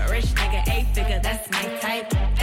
[0.01, 2.09] A rich nigga, eight figure, that's my type.
[2.09, 2.34] That's my type,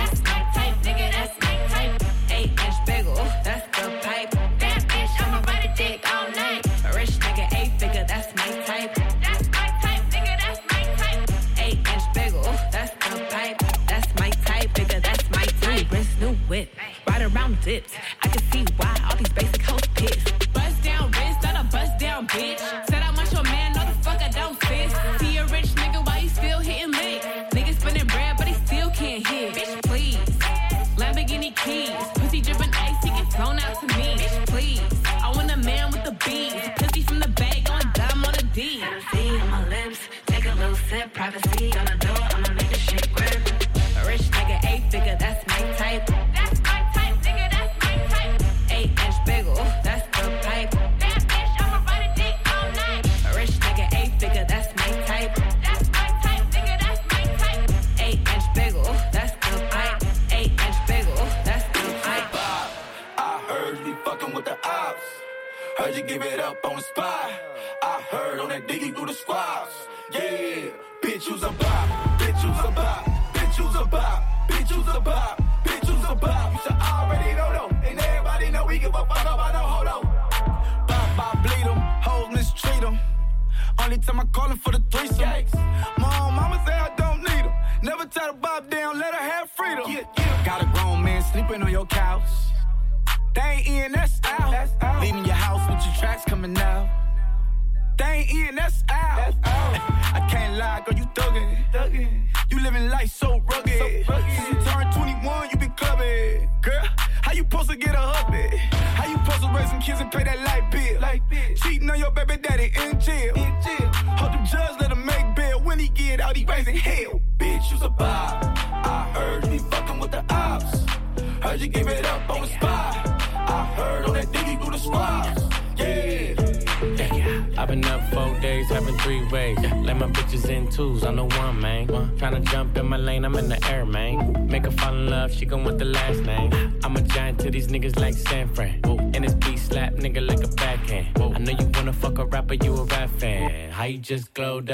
[17.45, 19.41] I can see why all these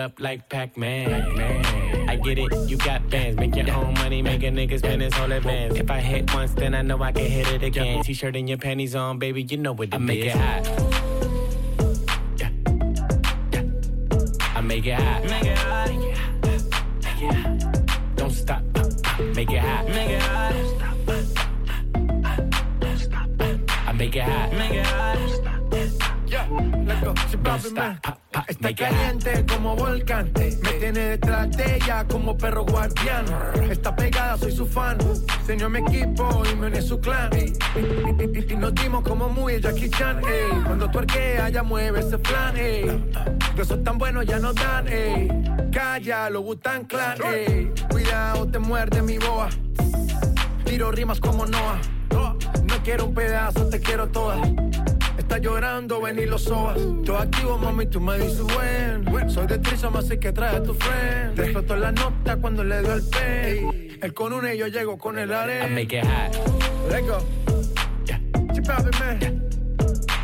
[0.09, 1.37] up like Pac-Man?
[1.37, 5.03] man I get it, you got bands, make your own money, make a nigga spend
[5.03, 5.75] his whole advance.
[5.75, 8.03] If I hit once, then I know I can hit it again.
[8.03, 10.88] T-shirt and your panties on, baby, you know what it I make it hot.
[37.09, 37.31] Clan.
[38.51, 40.19] Y, nos dimos como muy el Jackie Chan.
[40.19, 40.63] ey.
[40.65, 42.57] Cuando tú arqueas, ya mueve ese flan.
[42.57, 43.05] ey.
[43.57, 44.87] Esos tan buenos ya no dan.
[44.89, 45.29] ey.
[45.73, 47.19] Calla, lo gustan clan.
[47.25, 47.73] ey.
[47.91, 49.49] Cuidado, te muerde mi boa.
[50.65, 51.81] Tiro rimas como Noah.
[52.11, 54.37] No quiero un pedazo, te quiero toda.
[55.17, 56.79] Está llorando, ven y lo sobas.
[57.03, 59.31] Yo activo, mami, tú me dices buen.
[59.31, 61.67] Soy de Trisom, así que trae a tu friend.
[61.67, 63.99] Te la nota cuando le dio el pen.
[64.01, 65.67] Él con una y yo llego con el I arena.
[65.69, 66.68] make it hot.
[66.89, 67.25] Let's go.
[68.55, 69.51] She poppin', man.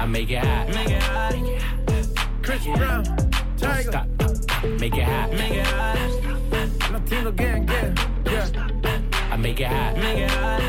[0.00, 0.68] I make it hot.
[0.68, 1.34] Make it hot.
[2.42, 3.04] Chris Brown.
[3.56, 3.82] Tyga.
[3.82, 4.06] stop.
[4.80, 5.30] Make it hot.
[5.32, 6.92] Make it hot.
[6.92, 7.96] Latino gang, gang.
[8.24, 8.48] Yeah.
[9.30, 9.96] I make it hot.
[9.96, 10.60] Make it hot.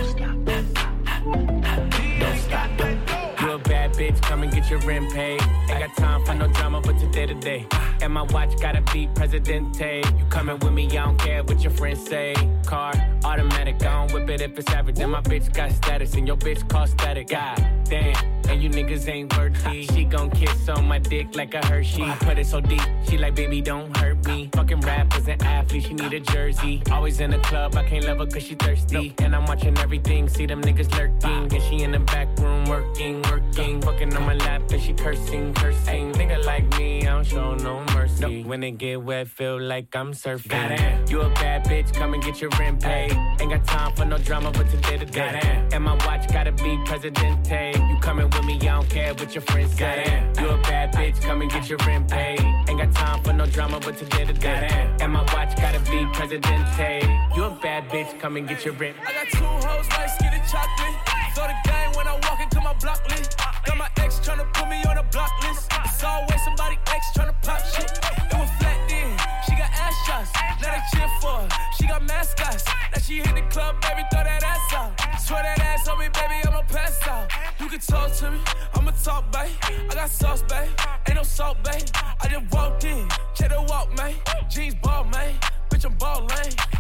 [2.20, 3.25] Don't stop.
[3.68, 5.42] Bad bitch, come and get your rent paid.
[5.70, 7.68] Ain't got time for no drama, but today to day.
[8.02, 10.04] And my watch gotta be Presidente.
[10.18, 12.36] You coming with me, I don't care what your friends say.
[12.66, 12.94] Car,
[13.24, 15.00] automatic, I don't whip it if it's average.
[15.00, 17.30] And my bitch got status, and your bitch cost static.
[17.30, 19.86] God damn, and you niggas ain't worthy.
[19.88, 22.04] She gon' kiss on my dick like a Hershey.
[22.04, 24.50] I put it so deep, she like, baby, don't hurt me.
[24.54, 26.82] Fucking rappers and athletes, she need a jersey.
[26.92, 29.14] Always in the club, I can't love her cause she thirsty.
[29.20, 31.54] And I'm watching everything, see them niggas lurking.
[31.54, 33.82] And she in the back room working, working.
[33.82, 36.14] Fucking on my lap, and she cursing, cursing.
[36.14, 38.44] Nigga like me, I don't show no mercy.
[38.44, 40.50] When it get wet, feel like I'm surfing.
[40.50, 41.06] Goddamn.
[41.10, 43.14] You a bad bitch, come and get your rent paid.
[43.40, 45.68] Ain't got time for no drama, but today to day.
[45.72, 47.74] And my watch gotta be Presidente.
[47.90, 50.24] You coming with me, I don't care what your friends say.
[50.40, 52.40] You a bad bitch, come and get your rent paid.
[52.68, 54.96] Ain't got time for no drama, but today to day.
[55.02, 57.08] And my watch gotta be Presidente.
[57.36, 58.96] You a bad bitch, come and get your rent.
[59.06, 60.96] I got two hoes, light skin and chocolate.
[61.36, 63.38] Throw the gang when I walk into my block list.
[63.66, 65.72] Got my ex tryna put me on a block list.
[65.86, 67.92] It's always somebody ex tryna pop shit.
[67.92, 69.12] It was flat then,
[69.46, 70.32] she got ass shots.
[70.62, 71.48] Now they cheer for her.
[71.78, 72.66] She got mascots.
[73.06, 75.20] She hit the club, baby, throw that ass out.
[75.22, 77.32] Swear that ass on me, baby, I'ma pass out.
[77.60, 78.40] You can talk to me,
[78.74, 79.52] I'ma talk, babe.
[79.92, 80.70] I got sauce, babe.
[81.08, 81.88] Ain't no salt, babe.
[82.20, 84.16] I just walked in, check the walk, man.
[84.50, 85.36] Jeans ball, man.
[85.70, 86.30] Bitch, I'm ballin'.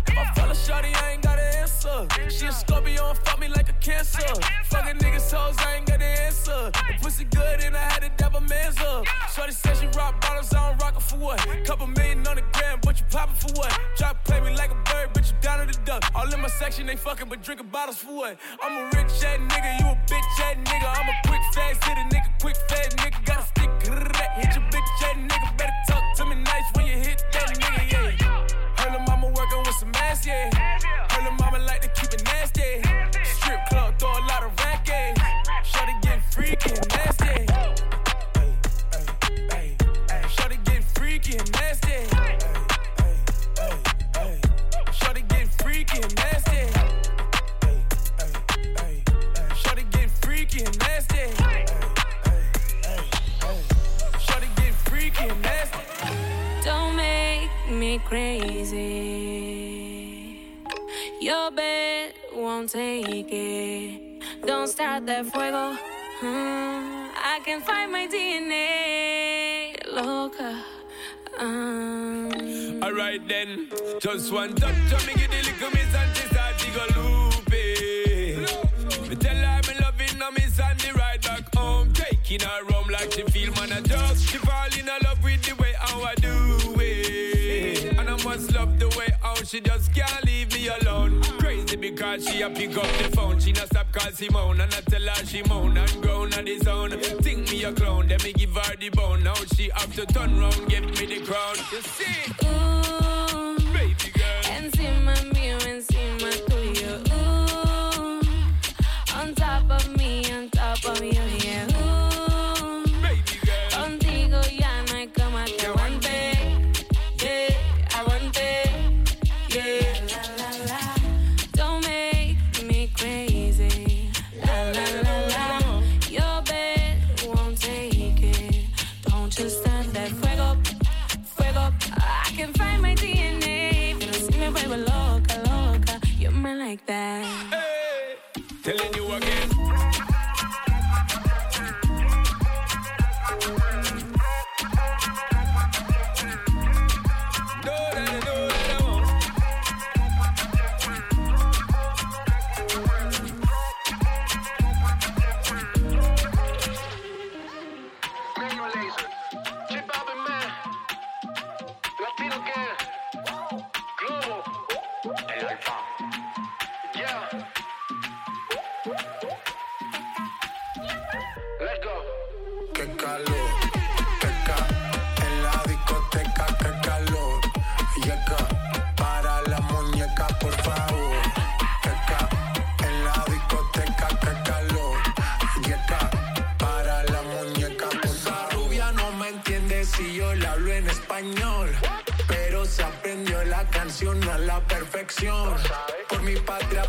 [0.08, 2.08] If I fell a shorty, I ain't got an answer.
[2.30, 4.22] She a Scorpio and fuck me like a cancer.
[4.70, 6.72] Fuckin' niggas hoes, I ain't got an answer.
[6.72, 9.06] The pussy good and I had to dab a man's up.
[9.36, 11.40] Shorty said she rock bottles, I don't rock it for what?
[11.66, 13.78] Couple million on the gram, but you poppin' for what?
[13.98, 16.04] Drop play me like a bird, but you down to the duck.
[16.16, 18.38] All in my section, they fucking, but drinking bottles for what?
[18.64, 20.88] I'm a rich ass nigga, you a bitch ass nigga.
[20.88, 23.26] I'm a quick fast hit a nigga, quick fast nigga.
[23.26, 25.58] Got a stick, hit your bitch ass nigga.
[25.58, 28.48] Better talk to me nice when you hit that nigga, yeah.
[28.78, 30.50] Her little mama working with some ass, yeah.
[31.12, 32.82] Her little mama like to keep it nasty.
[33.24, 35.20] Strip club, throw a lot of racket.
[35.64, 36.72] Shorty get freaky
[62.56, 64.22] won't take it.
[64.46, 65.76] Don't start that fuego.
[66.22, 69.76] Hmm, I can find my DNA.
[69.92, 70.64] Loca.
[71.38, 73.68] Um, Alright then,
[74.00, 78.40] just one touch of me give the little miss and start to go loopy.
[79.10, 82.88] Me tell her me loving her miss and the ride back home, taking her home
[82.88, 84.16] like she feel man a joke.
[84.16, 88.80] She fall in love with the way how I do it, and I must love
[88.80, 90.25] the way how she just can't
[91.92, 95.02] because she a pick up the phone, she not stop call Simone, and I tell
[95.02, 96.92] her she moan and groan on the zone.
[97.22, 99.24] Think me a clown, then me give her the bone.
[99.24, 101.56] Now she have to turn round, give me the crown.
[101.72, 102.32] You see?
[102.46, 104.42] ooh, Baby girl.
[104.58, 106.94] encima mío, encima tuyo.
[107.14, 108.22] Ooh,
[109.20, 111.22] on top of me, on top of you,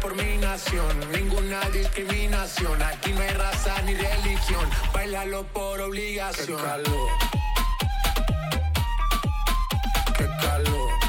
[0.06, 2.80] por mi nación, ninguna discriminación.
[2.80, 4.70] Aquí no hay raza ni religión.
[4.92, 6.58] Bailalo por obligación.
[6.58, 7.10] Qué calor.
[10.16, 11.05] Qué calor.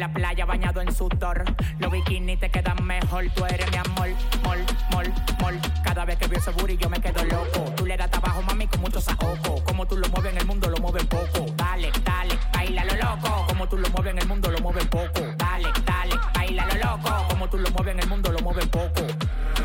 [0.00, 1.44] La playa bañado en sudor.
[1.78, 3.26] Los bikinis te quedan mejor.
[3.34, 4.08] Tú eres mi amor.
[4.42, 4.58] Mol,
[4.92, 5.60] mol, mol.
[5.84, 7.70] Cada vez que veo ese booty yo me quedo loco.
[7.76, 9.62] Tú le das trabajo, mami, con mucho saoco.
[9.62, 11.44] Como tú lo mueves en el mundo, lo mueves poco.
[11.54, 13.46] Dale, dale, baila lo loco.
[13.48, 15.20] Como tú lo mueves en el mundo, lo mueves poco.
[15.36, 17.28] Dale, dale, baila lo loco.
[17.28, 19.02] Como tú lo mueves en el mundo, lo mueves poco.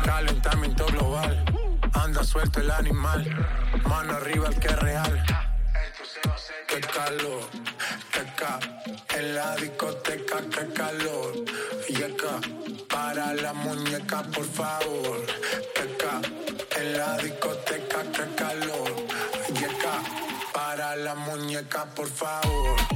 [0.04, 1.44] Calentamiento global.
[1.94, 3.24] Anda suelto el animal.
[3.88, 5.24] Mano arriba el que es real.
[6.68, 7.48] Qué calor,
[8.12, 8.58] qué ca.
[9.16, 10.05] En la discoteca,
[10.50, 11.32] calor.
[11.88, 12.40] Yeca,
[12.88, 15.24] para la muñeca, por favor.
[15.74, 16.20] Qué ca.
[16.78, 18.90] En la discoteca, qué calor.
[19.54, 20.02] Yeca,
[20.52, 22.95] para la muñeca, por favor.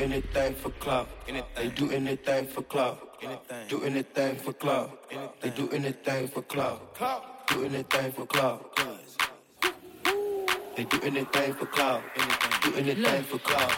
[0.00, 1.08] Anything for club.
[1.56, 2.98] They do anything for club.
[3.68, 4.90] Do anything for club.
[5.40, 6.80] They do anything for club.
[7.48, 8.64] Do anything for club.
[10.76, 12.02] They do anything for club.
[12.62, 13.70] Do anything for club.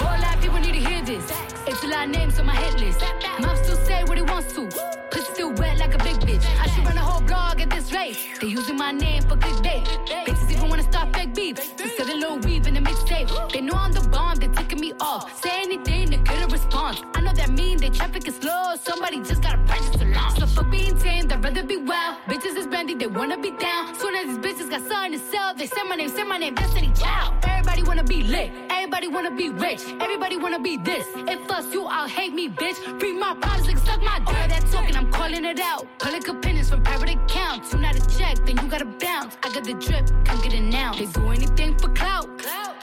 [0.00, 1.32] All of people need to hear this.
[1.66, 3.02] It's a lot of names on my hit list.
[3.40, 4.68] Mom still say what he wants to.
[5.10, 6.44] Pussy still wet like a big bitch.
[6.62, 8.16] I should run a whole blog at this rate.
[8.40, 9.84] They using my name for clickbait.
[10.24, 11.58] Bitches even wanna start fake beef.
[11.78, 13.28] Instead of little weave in the mixtape.
[13.52, 15.22] They know I'm the bomb, they taking me off.
[15.42, 17.02] Say anything to get a response.
[17.14, 18.76] I know that mean they traffic is slow.
[18.82, 20.38] Somebody just gotta practice to launch.
[20.38, 22.16] So for being tame, they'd rather be wild.
[22.30, 23.94] Bitches is brandy, they wanna be down.
[23.94, 26.54] Soon as these bitches got something to sell, they say my name, say my name,
[26.54, 27.44] Destiny Child.
[27.44, 31.06] Everybody wanna be lit, everybody wanna be rich, everybody wanna be this.
[31.34, 32.78] If us you all hate me, bitch.
[32.98, 34.28] Free my problems, like suck my dick.
[34.28, 35.86] All that talking, I'm calling it out.
[35.98, 37.72] Public opinions from private accounts.
[37.72, 39.36] You not a check, then you gotta bounce.
[39.42, 40.92] I got the drip, come get it now.
[40.92, 42.28] They do anything for clout,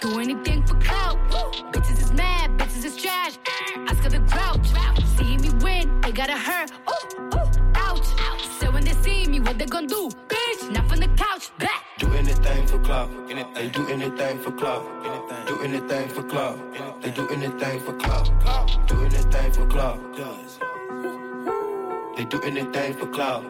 [0.01, 1.17] do anything for clout.
[1.71, 3.37] Bitches is mad, bitches is trash.
[3.89, 4.67] Oscar the grouch,
[5.17, 6.71] see me win, they gotta hurt.
[6.71, 8.07] Ooh, ooh, ouch.
[8.59, 10.09] So when they see me, what they gonna do?
[10.27, 11.83] Bitch, not from the couch, back.
[11.97, 13.09] Do anything for club.
[13.55, 14.83] They do anything for club.
[15.47, 16.57] Do anything for clout.
[17.01, 18.29] They do anything for clout.
[18.87, 19.99] Do anything for club.
[22.15, 23.43] They do anything for clout.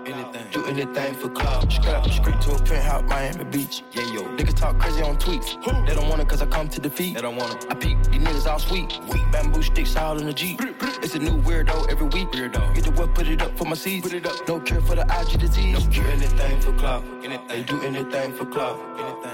[0.52, 1.70] Do anything for clout.
[1.72, 3.84] Scrap street to a penthouse, Miami Beach.
[3.92, 4.24] Yeah, yo.
[4.38, 5.62] Niggas talk crazy on tweets.
[5.86, 7.16] They don't want it cause I come to defeat.
[7.16, 7.72] They don't want it.
[7.72, 9.00] I peek, these niggas all sweet.
[9.34, 10.62] Bamboo sticks all in the Jeep.
[11.02, 12.30] It's a new weirdo every week.
[12.32, 12.74] Weirdo.
[12.74, 14.08] Get the what, put it up for my seeds.
[14.08, 14.48] Put it up.
[14.48, 15.86] No cure for the IG disease.
[15.86, 15.92] No.
[15.92, 17.04] Do anything for clout.
[17.50, 18.80] They do anything for clout.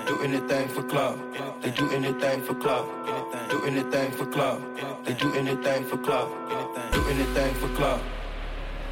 [0.07, 1.61] Do anything for clout.
[1.61, 2.88] They do anything for clout.
[3.49, 5.05] Do anything for clout.
[5.05, 6.30] They do anything for clout.
[6.91, 8.01] Do anything for clout.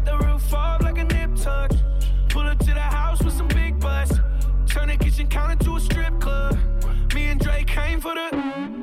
[0.00, 1.72] Cut the roof off like a nip tuck.
[2.30, 4.12] Pull up to the house with some big butts.
[4.66, 6.56] Turn the kitchen counter to a strip club.
[7.14, 8.34] Me and Drake came for the.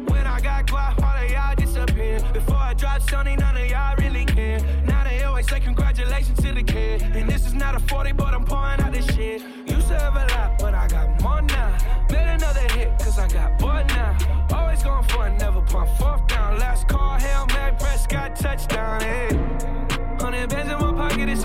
[0.10, 2.20] When I got guap, all of y'all disappear.
[2.34, 4.60] Before I drop Sony, none of y'all really care.
[4.86, 7.02] Now they always say congratulations to the kid.
[7.02, 9.42] And this is not a 40, but I'm pouring out this shit.
[9.66, 11.78] Used to have a lot, but I got more now.
[12.12, 14.16] Made another hit, cause I got bored now.
[14.54, 16.60] Always going for it, never pump fourth down.
[16.60, 19.37] Last call, Hail Mary, Prescott, touchdown, hey.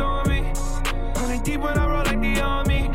[0.03, 0.53] On me.
[1.17, 2.91] Hundred deep when I roll like the army.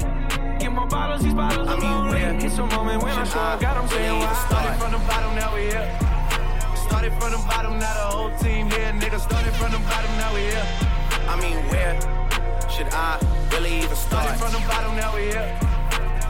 [0.59, 2.21] Get more bottles, these bottles are lonely.
[2.45, 4.33] It's a moment when I show up, God, I'm saying why.
[4.47, 5.87] Started from the bottom, now we here.
[6.75, 8.91] Started from the bottom, now the whole team here.
[8.93, 10.67] Nigga, started from the bottom, now we here.
[11.27, 11.99] I mean, where
[12.69, 13.19] should I
[13.51, 14.37] really even start?
[14.37, 15.59] Started from the bottom, now we here.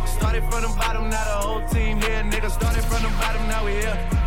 [0.06, 2.24] Started from the bottom, now the whole team here.
[2.24, 4.27] Nigga, started from the bottom, now we here.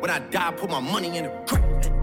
[0.00, 1.95] When I die, put my money in the grave.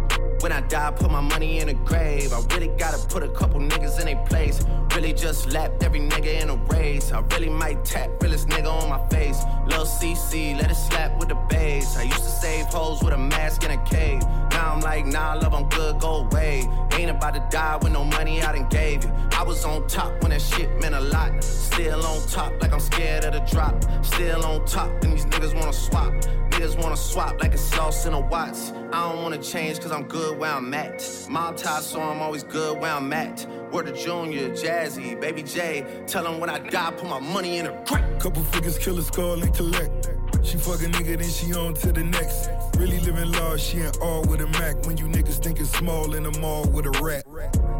[0.43, 2.33] When I die, put my money in a grave.
[2.33, 4.61] I really gotta put a couple niggas in their place.
[4.93, 7.13] Really just lapped every nigga in a race.
[7.13, 9.41] I really might tap realest nigga on my face.
[9.67, 11.95] Lil CC, let it slap with the bass.
[11.95, 14.21] I used to save hoes with a mask in a cave.
[14.51, 16.67] Now I'm like, nah, love, I'm good, go away.
[16.91, 19.13] Ain't about to die with no money I done gave you.
[19.31, 21.41] I was on top when that shit meant a lot.
[21.41, 23.81] Still on top, like I'm scared of the drop.
[24.03, 26.13] Still on top, and these niggas wanna swap.
[26.53, 28.71] Niggas wanna swap like it's sauce in a Watts.
[28.91, 31.27] I don't wanna change cause I'm good where I'm at.
[31.29, 33.45] Mob tie, so I'm always good where I'm at.
[33.71, 36.03] Word of Junior, Jazzy, Baby J.
[36.07, 38.19] Tell them when I die, put my money in a crack.
[38.19, 40.09] Couple figures, kill a skull and collect.
[40.43, 42.49] She fuck a nigga, then she on to the next.
[42.77, 44.85] Really living large, she ain't all with a Mac.
[44.85, 47.23] When you niggas thinking small in the mall with a rat.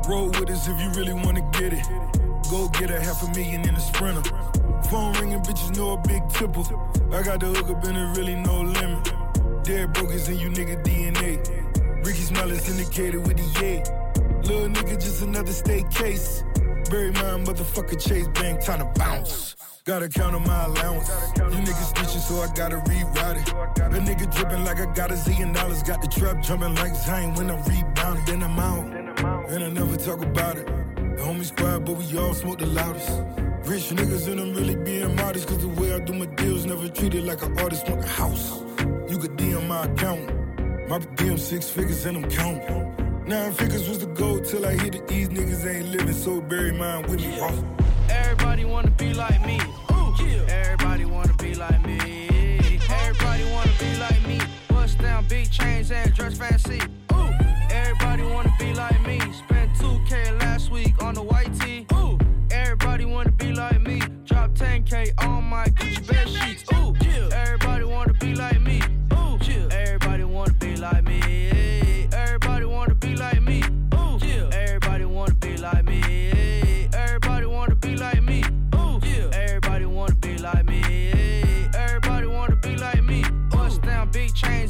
[0.08, 1.86] Roll with us if you really wanna get it.
[2.50, 4.24] Go get a half a million in a sprinter.
[4.90, 6.66] Phone ringing, bitches know a big tipple.
[7.12, 9.14] I got the hook up and there really no limit.
[9.64, 11.63] Dead brokers in you nigga DNA.
[12.04, 13.84] Ricky Smile is indicated with the yay.
[14.44, 16.44] Little nigga, just another state case.
[16.90, 19.56] Bury my motherfucker Chase Bank, time to bounce.
[19.86, 21.10] Gotta count on my allowance.
[21.38, 23.50] You niggas snitching, so I gotta reroute it.
[23.80, 25.82] A nigga dripping like I got a zillion dollars.
[25.82, 28.28] Got the trap jumping like Zion when I rebound.
[28.28, 28.86] Then I'm out,
[29.50, 30.66] and I never talk about it.
[30.66, 33.12] The homies quiet, but we all smoke the loudest.
[33.66, 35.48] Rich niggas and I'm really being modest.
[35.48, 38.60] Cause the way I do my deals never treated like an artist want a house.
[39.10, 40.43] You could DM my account.
[40.94, 43.26] My DM six figures and I'm counting.
[43.26, 45.08] Nine figures was the goal till I hit it.
[45.08, 47.34] These niggas ain't living, so bury mine with me.
[48.12, 49.60] Everybody wanna be like me.
[49.92, 50.14] Ooh,
[50.48, 51.98] Everybody wanna be like me.
[52.92, 54.40] Everybody wanna be like me.
[54.68, 56.80] Bust down big chains and dress fancy.
[57.12, 57.30] Ooh,
[57.72, 59.03] everybody wanna be like me.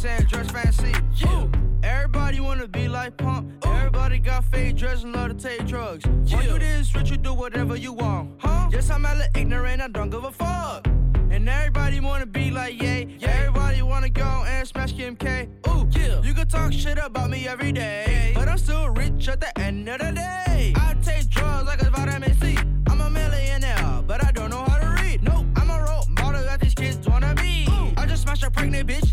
[0.05, 0.93] And dress fancy.
[1.25, 1.49] Ooh,
[1.83, 3.51] everybody wanna be like Pump.
[3.65, 6.05] Everybody got fake dress and love to take drugs.
[6.33, 8.31] All you this rich, you do whatever you want.
[8.39, 8.69] Huh?
[8.71, 10.87] Yes, I'm hella ignorant, I don't give a fuck.
[11.31, 13.17] And everybody wanna be like Ye.
[13.21, 15.47] Everybody wanna go and smash Kim K.
[15.67, 16.21] Ooh, yeah.
[16.21, 18.33] you can talk shit about me every day.
[18.35, 20.73] But I'm still rich at the end of the day.
[20.75, 22.57] I take drugs like a vitamin C.
[22.87, 25.23] I'm a millionaire, but I don't know how to read.
[25.23, 27.67] Nope, I'm a role model that these kids wanna be.
[27.97, 29.12] I just smashed a pregnant bitch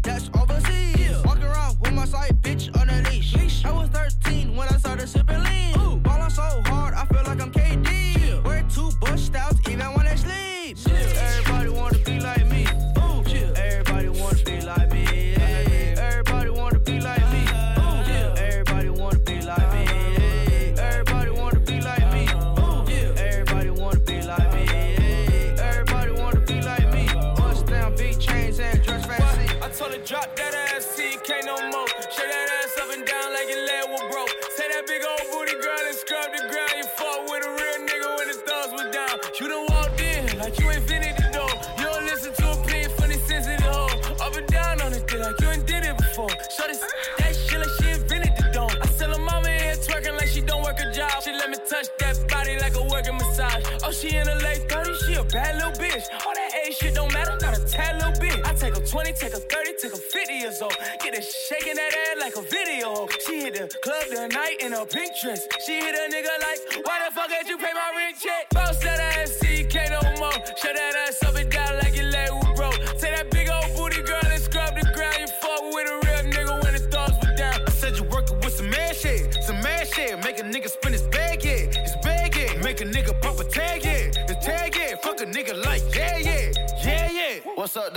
[55.20, 56.04] a bad little bitch.
[56.26, 58.40] All that age shit don't matter, not a tad little bit.
[58.46, 60.74] I take a 20, take a 30, take a 50 years old.
[61.02, 63.06] Get it shaking that ass like a video.
[63.26, 65.46] She hit the club tonight in a pink dress.
[65.66, 68.48] She hit a nigga like, why the fuck did you pay my rent check?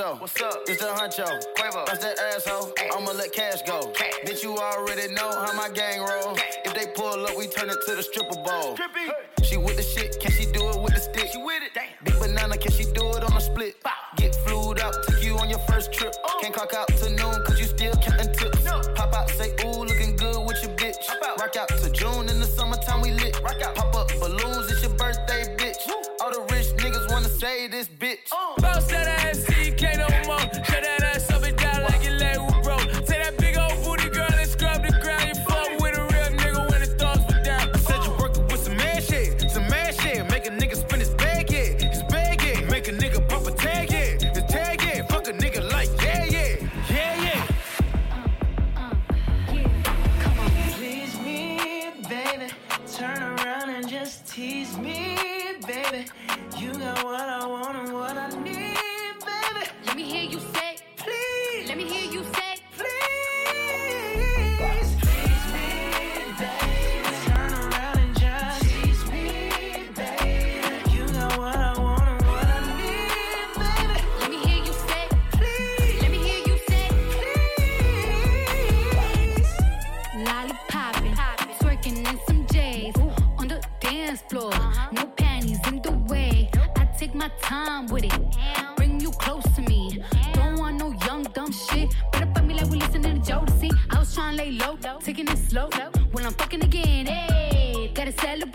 [0.04, 0.22] What's up?
[0.22, 0.64] What's up?
[0.68, 1.26] It's the huncho.
[1.56, 1.86] Quavo.
[1.86, 2.74] That's that asshole.
[2.94, 3.94] I'ma let cash go.
[4.26, 6.36] Bitch, you already know how my gang roll.
[6.66, 8.76] If they pull up, we turn it to the stripper bowl.
[9.44, 11.30] She with the shit, can she do it with the stick?
[11.32, 11.72] She with it.
[11.74, 11.88] Damn.
[12.04, 13.78] Big banana, can she do it on a split?
[14.18, 16.14] Get flued out, take you on your first trip.
[16.26, 16.38] Oh.
[16.42, 18.60] Can't clock out to noon, cause you still counting tips.
[18.96, 20.98] Pop out, say, ooh, looking good with your bitch.
[21.24, 21.40] Out.
[21.40, 23.40] Rock out to June in the summertime, we lit.
[23.42, 23.76] Rock out.
[23.76, 25.80] Pop up balloons, it's your birthday, bitch.
[26.20, 28.28] All the rich niggas wanna say this bitch.
[28.34, 28.56] Oh.
[28.64, 28.92] Ass,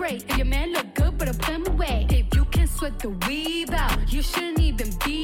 [0.09, 0.31] celebrate.
[0.31, 2.07] If your man look good, better put him away.
[2.11, 5.18] If you can sweat the weave out, you shouldn't even be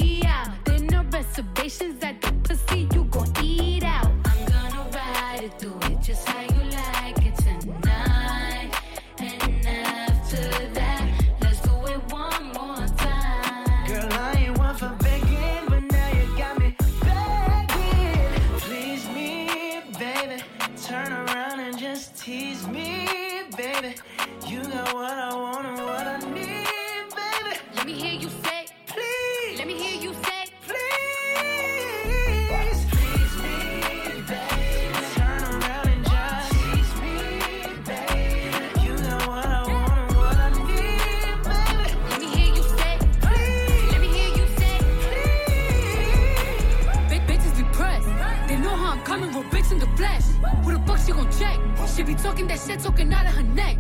[51.94, 53.76] She be talking that shit, talking out of her neck.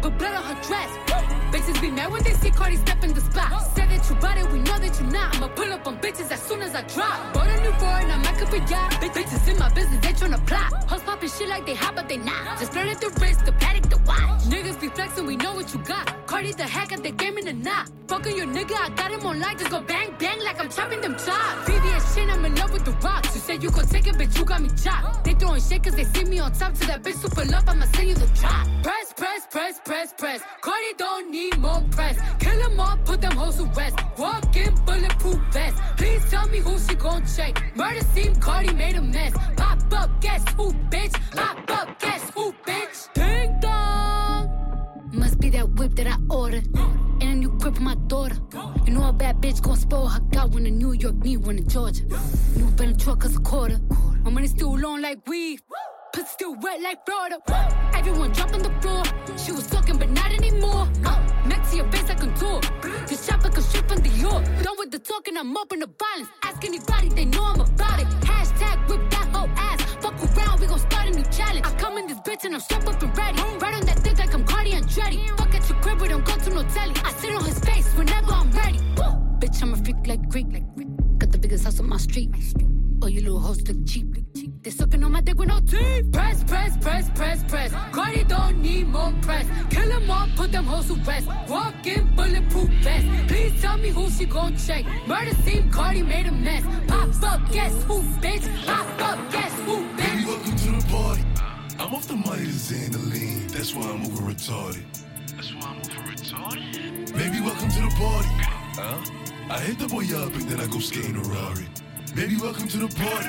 [0.00, 1.07] Put blood on her dress.
[1.52, 3.62] Bitches be mad when they see Cardi step in the spot.
[3.74, 5.36] Said that you bought it, we know that you not.
[5.36, 7.32] I'ma pull up on bitches as soon as I drop.
[7.32, 8.92] Bought a new foreign, I'm like a yacht.
[9.00, 10.84] Bitches in my business, they tryna plot.
[10.84, 12.58] Hoes poppin' shit like they hot, but they not.
[12.58, 14.42] Just flirting the wrist, the Patek, the watch.
[14.52, 16.26] Niggas be flexing, we know what you got.
[16.26, 17.90] Cardi the hack at the game in the knot.
[18.08, 19.58] Fucking your nigga, I got him on light.
[19.58, 21.68] Just go bang, bang like I'm chopping them chops.
[21.68, 23.34] VVS shit, I'm in love with the rocks.
[23.34, 25.24] You said you could take it, bitch, you got me chopped.
[25.24, 26.74] They throwing shit cause they see me on top.
[26.74, 28.66] To that bitch super love, I'ma send you the drop.
[28.82, 30.40] Press, press, press, press, press.
[30.60, 32.16] Cardi don't need more press.
[32.38, 33.96] Kill them all, put them hoes to rest.
[34.16, 35.76] Walk in bulletproof vest.
[35.96, 37.52] Please tell me who she gon' check.
[37.76, 39.32] Murder scene, Cardi made a mess.
[39.56, 41.14] Pop up, guess who, bitch?
[41.32, 43.12] Pop up, guess who, bitch?
[43.14, 45.10] Ding dong.
[45.12, 46.66] Must be that whip that I ordered.
[47.20, 48.36] And a new crib for my daughter.
[48.86, 51.58] You know a bad bitch gon' spoil her got one in New York, need one
[51.58, 52.04] in Georgia.
[52.56, 53.80] New Bentley truck cause a quarter.
[54.22, 55.60] My money still long like weed.
[56.26, 57.38] Still wet like Florida.
[57.94, 59.02] Everyone on the floor.
[59.36, 60.88] She was talking, but not anymore.
[61.04, 62.60] Uh, next to your face, I contour.
[63.06, 64.44] This chopper can strip from the york.
[64.62, 66.28] Done with the talking, I'm open to violence.
[66.42, 68.06] Ask anybody, they know I'm about it.
[68.26, 69.82] Hashtag whip that whole ass.
[70.02, 71.66] Fuck around, we gon' start a new challenge.
[71.66, 73.38] I come in this bitch and I'm strapped up and ready.
[73.58, 75.38] Right on that dick like I'm Cardi Andretti.
[75.38, 76.94] Fuck at your crib, we don't go to no telly.
[77.04, 78.78] I sit on his face whenever I'm ready.
[78.96, 79.04] Woo!
[79.38, 80.46] Bitch, I'm a freak like Greek.
[80.52, 80.66] Like.
[81.18, 82.30] Got the biggest house on my street.
[83.02, 84.06] All you little hoes look cheap.
[84.62, 86.10] They sucking on my dick with no teeth.
[86.12, 87.72] Press, press, press, press, press.
[87.92, 89.46] Cardi don't need more press.
[89.70, 91.28] Kill them all, put them hoes to rest.
[91.48, 93.06] Walk in bulletproof vest.
[93.28, 94.84] Please tell me who she gon' check.
[95.06, 96.64] Murder scene, Cardi made a mess.
[96.88, 98.66] Pop up, guess who, bitch?
[98.66, 100.26] Pop up, guess who, Baby, bitch?
[100.26, 101.24] welcome to the party.
[101.78, 103.50] I'm off the money to Xandaline.
[103.52, 104.82] That's why I'm over retarded.
[105.36, 107.12] That's why I'm over retarded.
[107.12, 108.28] Baby, welcome to the party.
[108.74, 109.54] Huh?
[109.54, 111.66] I hit the boy up and then I go skating a Rari.
[112.18, 113.28] Baby, welcome to the party.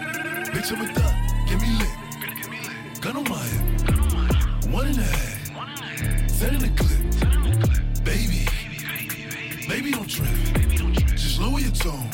[0.49, 1.14] Bitch, I'm a thot.
[1.48, 2.99] Get me lit.
[2.99, 4.74] Gun on my hip.
[4.74, 6.40] One and a half.
[6.40, 8.03] Ten in the clip.
[8.03, 8.48] Baby.
[9.68, 10.28] Baby, don't trip.
[11.11, 12.10] Just lower your tone.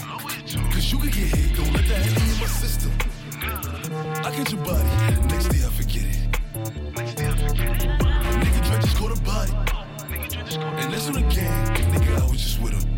[0.70, 1.56] Cause you could get hit.
[1.56, 2.92] Don't let that hit in my system.
[3.42, 4.84] I get your body.
[5.30, 6.30] Next day I forget it.
[8.44, 9.54] Nigga try just go to body.
[10.84, 11.68] And that's on the gang.
[11.94, 12.95] Nigga, I was just with him.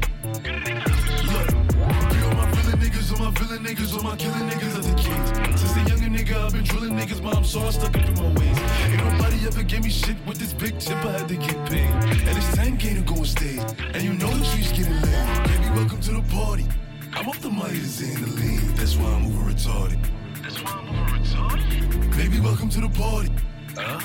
[3.32, 5.60] Villain niggas, all my villain niggas, all my killing niggas as a kid.
[5.60, 8.14] Since a younger nigga, I've been drilling niggas, but I'm so I stuck up in
[8.16, 8.58] my ways.
[8.86, 11.90] Ain't nobody ever gave me shit with this big chip, I had to get paid.
[12.28, 13.62] And it's 10K to go on stage.
[13.94, 15.48] And you know the streets getting lit.
[15.48, 16.66] Baby, welcome to the party.
[17.14, 18.76] I'm off the money to in the lean.
[18.76, 20.00] That's why I'm over retarded.
[20.44, 22.16] That's why I'm over retarded.
[22.16, 23.32] Baby, welcome to the party.
[23.76, 24.00] Huh?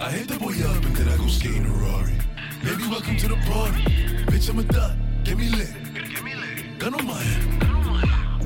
[0.00, 2.18] I hit the boy up and then I go skating a Rari.
[2.62, 3.82] Baby, welcome to the party.
[4.26, 4.96] Bitch, I'm a thot.
[5.24, 6.78] Get me lit.
[6.78, 7.65] Gun on my head.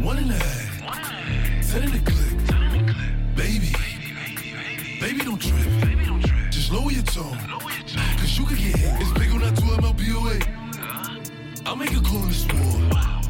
[0.02, 0.80] One and a half.
[1.70, 2.38] Ten in the clip.
[3.36, 3.70] Baby.
[3.70, 4.98] Baby, baby.
[4.98, 5.66] Baby, don't trip.
[6.50, 7.36] Just lower your tone.
[8.16, 8.98] Cause you could get hit.
[9.00, 10.42] It's big on that 2 MLBOA.
[11.66, 12.80] I'll make a call in this war.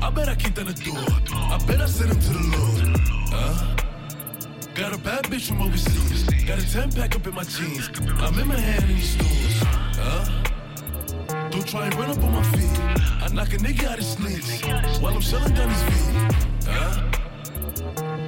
[0.00, 1.04] I bet I kicked down the door.
[1.34, 3.00] I bet I sent him to the Lord.
[3.32, 3.76] Huh?
[4.74, 6.22] Got a bad bitch from overseas.
[6.46, 7.90] Got a 10 pack up in my jeans.
[8.20, 9.62] I'm in my hand in these stores.
[9.98, 10.24] Huh?
[11.50, 12.78] Don't try and run up on my feet.
[13.22, 14.62] I knock a nigga out his sneaks
[15.00, 16.49] while I'm selling down his feet.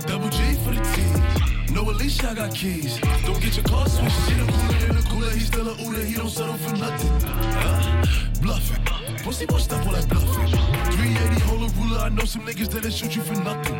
[0.06, 1.74] Double G for the team.
[1.74, 2.98] No, Alicia, I got keys.
[3.24, 4.28] Don't get your car switched.
[4.28, 5.30] She the cooler in the cooler.
[5.30, 6.04] He's still a Uda.
[6.04, 8.42] He don't settle for nothing.
[8.42, 8.84] Bluffing.
[9.22, 10.48] Pussy won't stop all that bluffing.
[10.48, 11.98] 380, hold a ruler.
[12.00, 13.74] I know some niggas that'll shoot you for nothing.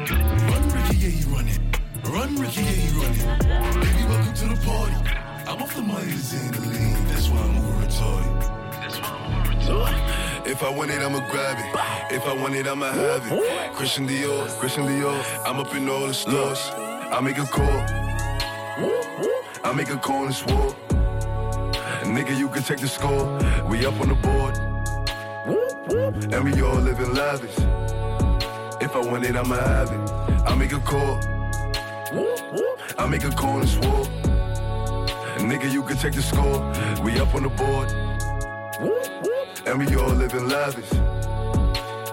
[0.51, 1.60] Run, Ricky, yeah, he running.
[2.05, 3.80] Run, Ricky, yeah, he running.
[3.80, 4.94] Baby, welcome to the party.
[5.48, 7.05] I'm off the money, the lean.
[7.09, 8.40] That's why I'm over retarded.
[8.80, 10.31] That's why I'm over retarded.
[10.44, 12.14] If I want it, I'ma grab it.
[12.14, 13.73] If I want it, I'ma have it.
[13.74, 15.24] Christian Dior, Christian Dior.
[15.47, 16.70] I'm up in all the stores.
[16.74, 17.85] I make a call.
[19.64, 20.74] I make a call and swore.
[22.02, 23.39] Nigga, you can take the score.
[23.69, 24.59] We up on the board.
[26.32, 27.56] And we all living lavish.
[28.82, 30.10] If I want it, I'ma have it.
[30.44, 31.20] I make a call.
[32.98, 34.06] I make a call and swore.
[35.39, 36.59] Nigga, you can take the score.
[37.05, 39.31] We up on the board.
[39.73, 40.85] And we all living lavish.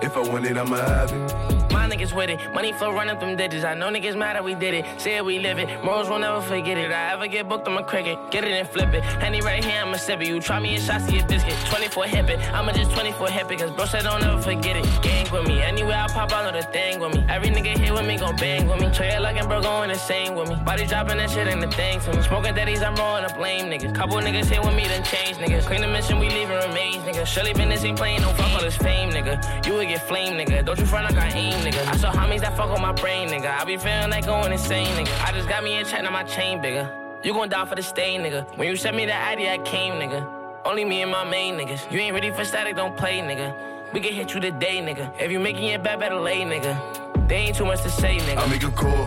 [0.02, 1.59] If I want it, I'ma have it.
[1.90, 2.40] Niggas with it.
[2.53, 3.66] Money flow running them digits.
[3.66, 4.86] I know niggas mad that we did it.
[5.02, 5.84] Say it, we live it.
[5.84, 6.91] Morals will never forget it.
[6.91, 8.18] I ever get booked, I'm a cricket.
[8.30, 9.03] Get it and flip it.
[9.03, 10.28] Henny right here, I'm a sip it.
[10.28, 11.56] You try me and shots, see a biscuit.
[11.66, 12.40] 24 hip it.
[12.53, 13.60] I'ma just 24 hip it.
[13.60, 14.86] Cause bro said don't ever forget it.
[15.02, 15.61] Gang with me.
[15.61, 17.26] Anywhere I pop, I know the thing with me.
[17.28, 18.91] Every nigga here with me gon' bang with me.
[18.91, 20.56] Trey looking bro going insane with me.
[20.64, 22.22] Body dropping that shit ain't the thing to me.
[22.22, 23.95] Smoking daddies, I'm rolling up blame niggas.
[23.95, 25.66] Couple niggas here with me, then change niggas.
[25.66, 27.26] Clean the mission, we leaving remains, nigga.
[27.26, 29.66] Surely business ain't playing, no fuck all this fame, nigga.
[29.66, 30.64] You would get flame, nigga.
[30.66, 31.78] Don't you front like I aim, nigga.
[31.88, 33.57] I saw homies that fuck with my brain, nigga.
[33.57, 35.26] I be feeling like going insane, nigga.
[35.26, 36.89] I just got me in check, now my chain bigger.
[37.23, 38.57] You gon' die for the stay, nigga.
[38.57, 40.27] When you sent me that ID, I came, nigga.
[40.65, 41.91] Only me and my main niggas.
[41.91, 43.53] You ain't ready for static, don't play, nigga.
[43.93, 45.19] We can hit you today, nigga.
[45.19, 47.27] If you making it bad, better lay, nigga.
[47.27, 48.38] They ain't too much to say, nigga.
[48.38, 49.06] I make a call.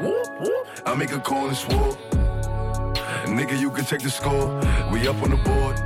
[0.00, 0.66] Whoop, whoop.
[0.86, 1.96] I make a call and swore.
[3.26, 4.48] Nigga, you can take the score.
[4.90, 5.78] We up on the board.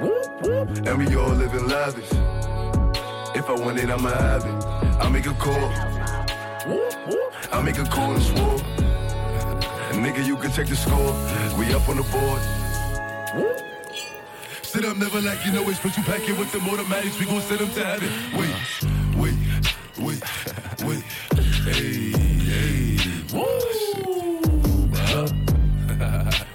[0.00, 0.86] Whoop, whoop.
[0.86, 2.10] And we all living lavish.
[3.34, 4.77] If I want it, I'ma have it.
[5.00, 5.70] I make a call.
[7.52, 8.58] I make a call and swore.
[9.92, 11.12] Nigga, you can take the score.
[11.58, 12.40] We up on the board.
[14.62, 17.18] Sit up, never like you know it's put you back in with the automatics.
[17.18, 18.10] We gon' send them to heaven.
[18.36, 18.54] Wait,
[19.16, 19.34] wait,
[19.98, 20.22] wait,
[20.84, 21.02] wait.
[21.64, 22.12] Hey,
[22.48, 22.98] hey.
[23.32, 23.44] Woo!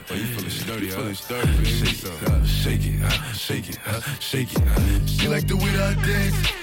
[0.09, 0.97] Oh, you feeling sturdy, huh?
[0.97, 1.85] Feeling sturdy, baby.
[1.85, 4.61] Shake it, uh, shake it, uh, shake it, uh, shake it.
[4.61, 5.05] Uh.
[5.07, 6.62] She like the way that I dance.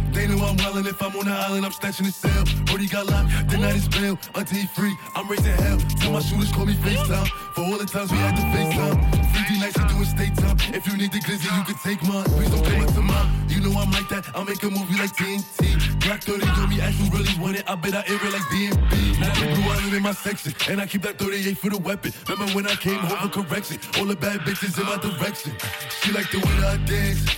[0.21, 2.43] they know I'm wildin' if I'm on the island, I'm snatching his cell.
[2.65, 4.17] Brody got locked, the night is bail.
[4.35, 5.79] Until he free, I'm raising hell.
[5.99, 7.27] Tell my shooters call me FaceTime.
[7.55, 8.97] For all the times we had to FaceTime.
[9.33, 10.57] Freaky nights we doing state time.
[10.73, 12.25] If you need the glizzy, you can take mine.
[12.37, 13.29] Please don't come up to mine.
[13.49, 14.25] You know I'm like that.
[14.35, 15.99] I'll make a movie like TNT.
[16.05, 17.63] Black 30 told me you really want it.
[17.67, 19.19] I bet I air it like DMB.
[19.19, 20.53] Now the blue island in my section.
[20.69, 22.13] And I keep that 38 for the weapon.
[22.29, 23.79] Remember when I came home for correction?
[23.97, 25.53] All the bad bitches in my direction.
[26.01, 27.37] She like the way I dance.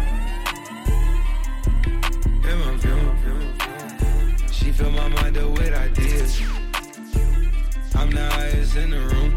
[4.61, 6.39] She fill my mind up with ideas.
[7.95, 9.31] I'm the highest in the room.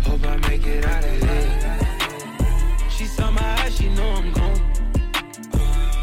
[0.00, 1.78] Hope I make it out of here.
[2.88, 4.60] She saw my eyes, she know I'm gone.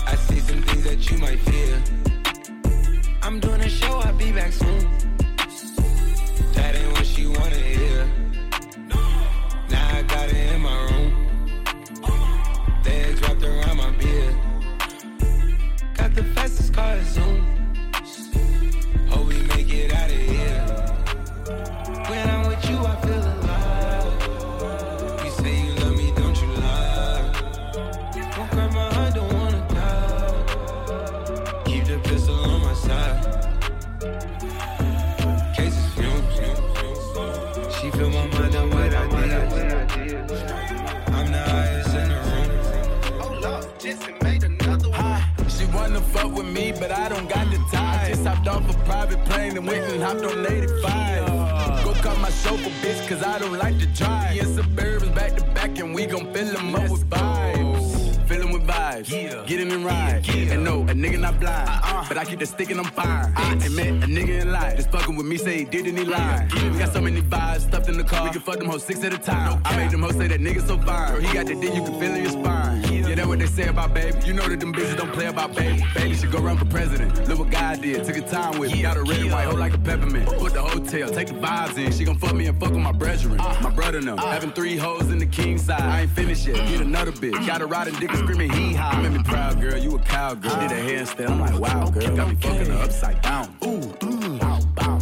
[0.05, 1.81] I see some things that you might fear.
[3.23, 4.87] I'm doing a show, I'll be back soon.
[6.53, 8.16] That ain't what she wanna hear.
[46.79, 47.99] But I don't got the time.
[48.05, 51.83] I just hopped off a private plane and went and hopped on 85.
[51.83, 54.33] Go cut my chauffeur, bitch, cause I don't like to drive.
[54.33, 58.27] Me and Suburbans back to back, and we gon' fill them up with vibes.
[58.27, 59.43] Fill 'em with vibes, Yeah.
[59.45, 60.27] get in and ride.
[60.29, 62.05] And no, a nigga not blind, uh-uh.
[62.09, 63.31] but I keep the stick and I'm fire.
[63.35, 64.75] I ain't met a nigga in life.
[64.75, 66.51] Just fucking with me, say he did and he lied.
[66.53, 68.25] We got so many vibes stuffed in the car.
[68.25, 69.61] We can fuck them hoes six at a time.
[69.63, 71.11] I made them hoes say that nigga so fine.
[71.13, 72.86] Bro, he got the D, you can feel in your spine.
[73.07, 74.17] Yeah, that's what they say about baby.
[74.25, 75.83] You know that them bitches don't play about baby.
[75.93, 77.27] Baby should go run for president.
[77.27, 78.03] Look what God did.
[78.03, 78.81] Took a time with me.
[78.81, 80.27] Got a red and white hoe like a peppermint.
[80.37, 81.91] Put the hotel, take the vibes in.
[81.91, 83.37] She gon' fuck me and fuck with my brethren.
[83.37, 84.17] My brother them.
[84.17, 85.81] Having three hoes in the king side.
[85.81, 86.55] I ain't finished yet.
[86.67, 87.47] Get another bitch.
[87.47, 88.97] Got a riding dick and screaming hee haw.
[88.97, 89.77] You made me proud, girl.
[89.77, 90.59] You a cowgirl.
[90.59, 91.29] Did a handstand.
[91.29, 92.15] I'm like, wow, girl.
[92.15, 93.55] Got me fucking her upside down.
[93.63, 94.37] Ooh, ooh,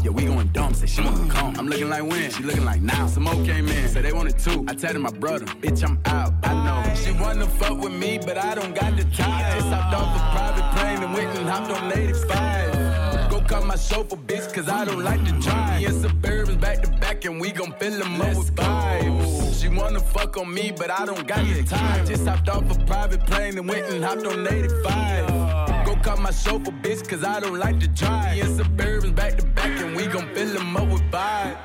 [0.03, 0.74] Yeah, we going dumb.
[0.74, 1.56] Say she wanna come.
[1.57, 2.30] I'm looking like when?
[2.32, 3.07] She looking like now.
[3.07, 3.88] Some more came in.
[3.88, 4.66] Say they wanted two.
[4.68, 6.34] I tell my brother, bitch, I'm out.
[6.44, 6.95] I know.
[6.95, 9.60] She wanna fuck with me, but I don't got the time.
[9.60, 13.30] Just hopped off a private plane and went and hopped on 85.
[13.30, 15.80] Go cut my chauffeur, bitch, cause I don't like to drive.
[15.80, 19.62] Me and Suburbans back to back, and we gon' fill them up with vibes.
[19.62, 22.06] She wanna fuck on me, but I don't got the time.
[22.06, 25.65] Just hopped off a private plane and went and hopped on 85.
[25.86, 28.34] Go cut my chauffeur, bitch, cause I don't like to drive.
[28.34, 31.57] Me and Suburbans back to back, and we gon' fill them up with vibes.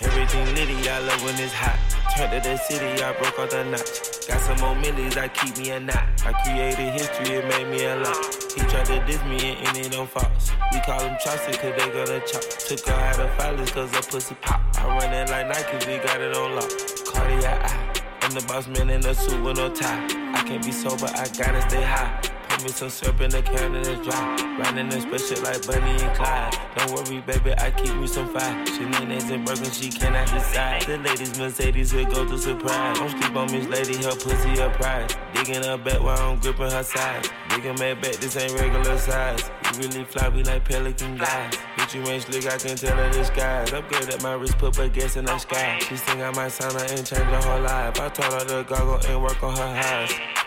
[0.00, 1.97] Everything litty, I love when it's hot.
[2.18, 4.26] Turned to the city, I broke all the notch.
[4.26, 6.02] Got some more millies, I keep me a knot.
[6.26, 8.18] I created history, it made me a lot.
[8.56, 10.50] He tried to diss me and ended on Fox.
[10.72, 12.42] We call him Chaucer, cause they gonna chop.
[12.42, 14.60] Took her out of filers, cause her pussy pop.
[14.78, 16.70] I run it like Nike, we got it on lock.
[17.06, 18.02] Cardiac.
[18.22, 20.06] I'm the boss man in a suit with no tie.
[20.34, 22.20] I can't be sober, I gotta stay high.
[22.62, 24.58] Me some syrup in the can and it's dry.
[24.58, 26.58] Riding in special like Bonnie and Clyde.
[26.74, 28.66] Don't worry, baby, I keep me some fire.
[28.66, 30.82] She names and broken, she cannot decide.
[30.82, 32.98] The ladies Mercedes will go to surprise.
[32.98, 35.16] Don't sleep on Miss Lady, her pussy a prize.
[35.34, 37.28] Digging her back while I'm gripping her side.
[37.50, 39.50] Digging my back, this ain't regular size.
[39.74, 41.54] You really fly, we like pelican guys.
[41.76, 43.72] Bitch, you ain't slick, I can tell her skies.
[43.72, 45.78] Upgrade at my wrist, put her gas in the sky.
[45.80, 48.00] She think I might sign and change her whole life.
[48.00, 50.37] I told her to goggle and work on her eyes.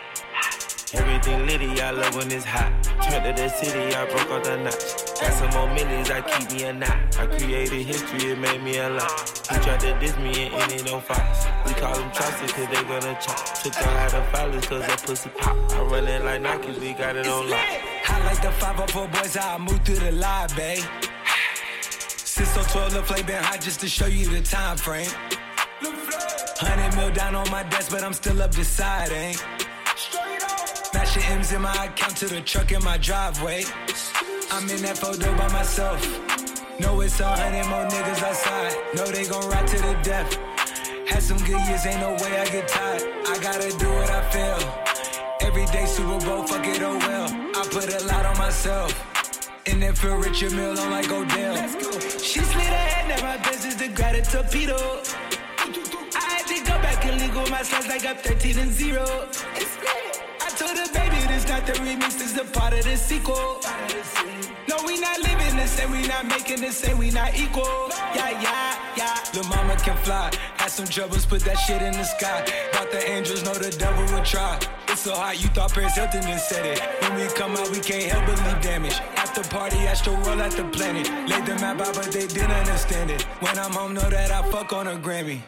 [0.94, 2.70] Everything litty, I love when it's hot.
[2.84, 5.22] Turned to the city, I broke all the notch.
[5.22, 7.18] Got some more millies, I keep me a knot.
[7.18, 9.48] I created history, it made me a lot.
[9.50, 11.48] He tried to diss me and ended on Fox.
[11.66, 13.64] We call them Chaucer, cause they gonna chop.
[13.64, 15.56] Took out of filers, cause her pussy pop.
[15.72, 17.66] I run it like Nike, we got it on lock.
[18.10, 20.84] I like the 504 boys, how I move through the live, babe.
[21.82, 25.10] Since so 12, the play been hot just to show you the time frame.
[26.60, 29.38] Hundred mil down on my desk, but I'm still up deciding.
[31.14, 33.66] Matching M's in my account to the truck in my driveway.
[34.50, 36.00] I'm in that photo by myself.
[36.80, 38.74] Know it's a hundred more niggas outside.
[38.96, 40.34] Know they gon' ride to the death.
[41.10, 43.04] Had some good years, ain't no way I get tired.
[43.28, 44.60] I gotta do what I feel.
[45.42, 47.28] Every day Super Bowl, fuck it, oh well.
[47.60, 48.96] I put a lot on myself.
[49.68, 51.58] And if for Richard Mille, I'm like Odell.
[52.20, 54.78] She slid ahead, now my business to grab a torpedo.
[56.16, 59.04] I had to go back and legal my slides like up 13 and 0.
[60.44, 61.01] I told her,
[61.52, 63.60] not the remix, this is a part of the sequel.
[64.70, 67.90] No, we not living the same, we not making the same, we not equal.
[68.16, 69.18] Yeah, yeah, yeah.
[69.34, 70.32] Lil' mama can fly.
[70.56, 72.46] Had some troubles, put that shit in the sky.
[72.72, 74.60] Thought the angels know the devil would try.
[74.88, 76.80] It's so hot, you thought Paris Hilton just said it.
[77.02, 78.98] When we come out, we can't help but leave damage.
[79.18, 81.08] After party, astro roll at the planet.
[81.30, 83.24] Laid the map out, but they didn't understand it.
[83.44, 85.42] When I'm home, know that I fuck on a Grammy.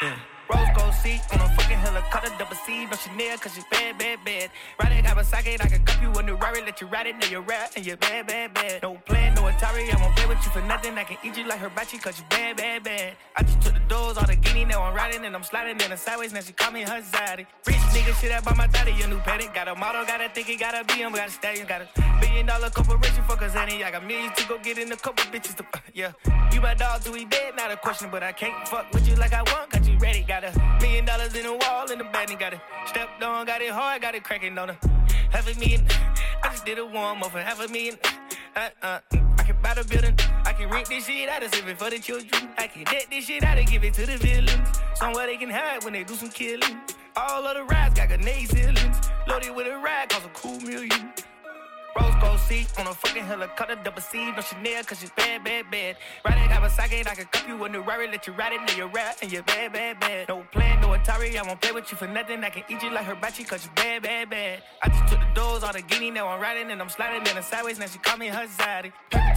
[0.00, 0.16] Yeah.
[0.48, 4.18] Rose gold seat on a fucking helicopter, double C, no Chanel, cause she's bad, bad,
[4.24, 4.50] bad.
[4.80, 7.26] Ride it, Kawasaki, I can cup you a new Rari, let you ride it, now
[7.26, 8.82] you're rap, and you're bad, bad, bad.
[8.82, 11.46] No plan, no Atari, I won't play with you for nothing, I can eat you
[11.48, 13.14] like hibachi, cause you bad, bad, bad.
[13.34, 15.90] I just took the doors, all the guinea, now I'm riding, and I'm sliding in
[15.90, 17.46] the sideways, now she call me her zaddy.
[17.66, 20.28] Rich nigga, shit up by my daddy, a new Patek, got a model, got a
[20.28, 21.88] think it got a BM, got a stallion, got a
[22.20, 25.56] billion dollar corporation for Kazani, I got millions to go get in a couple bitches
[25.56, 25.64] to,
[25.94, 26.12] yeah.
[26.52, 29.16] You my dog do we dead, not a question, but I can't fuck with you
[29.16, 32.04] like I want, got you ready, got a million dollar in the wall in the
[32.04, 34.78] bed and got it stepped on, got it hard, got it cracking on her.
[35.30, 35.84] Half a million,
[36.42, 37.96] I just did a warm up for half a million.
[38.54, 38.98] Uh, uh,
[39.38, 40.14] I can buy the building,
[40.44, 42.50] I can rent this shit out of save it for the children.
[42.58, 44.68] I can debt this shit out and give it to the villains.
[44.94, 46.80] Somewhere they can hide when they do some killing.
[47.16, 48.96] All of the rides got grenade ceilings.
[49.28, 51.12] Loaded with a ride, cost a cool million.
[51.96, 55.70] Rose gold seat on a fucking helicopter, double C, no Chanel, cause she's bad, bad,
[55.70, 55.96] bad.
[56.24, 58.76] Ride it, Kawasaki, I can cup you a new Rari, let you ride it, now
[58.76, 60.28] you're rap, and you're bad, bad, bad.
[60.28, 62.90] No plan, no Atari, I won't play with you for nothing, I can eat you
[62.90, 64.62] like hibachi, cause you bad, bad, bad.
[64.82, 67.34] I just took the doors, all the guinea, now I'm riding, and I'm sliding in
[67.34, 68.92] the sideways, now she call me her zaddy.
[69.12, 69.36] I'm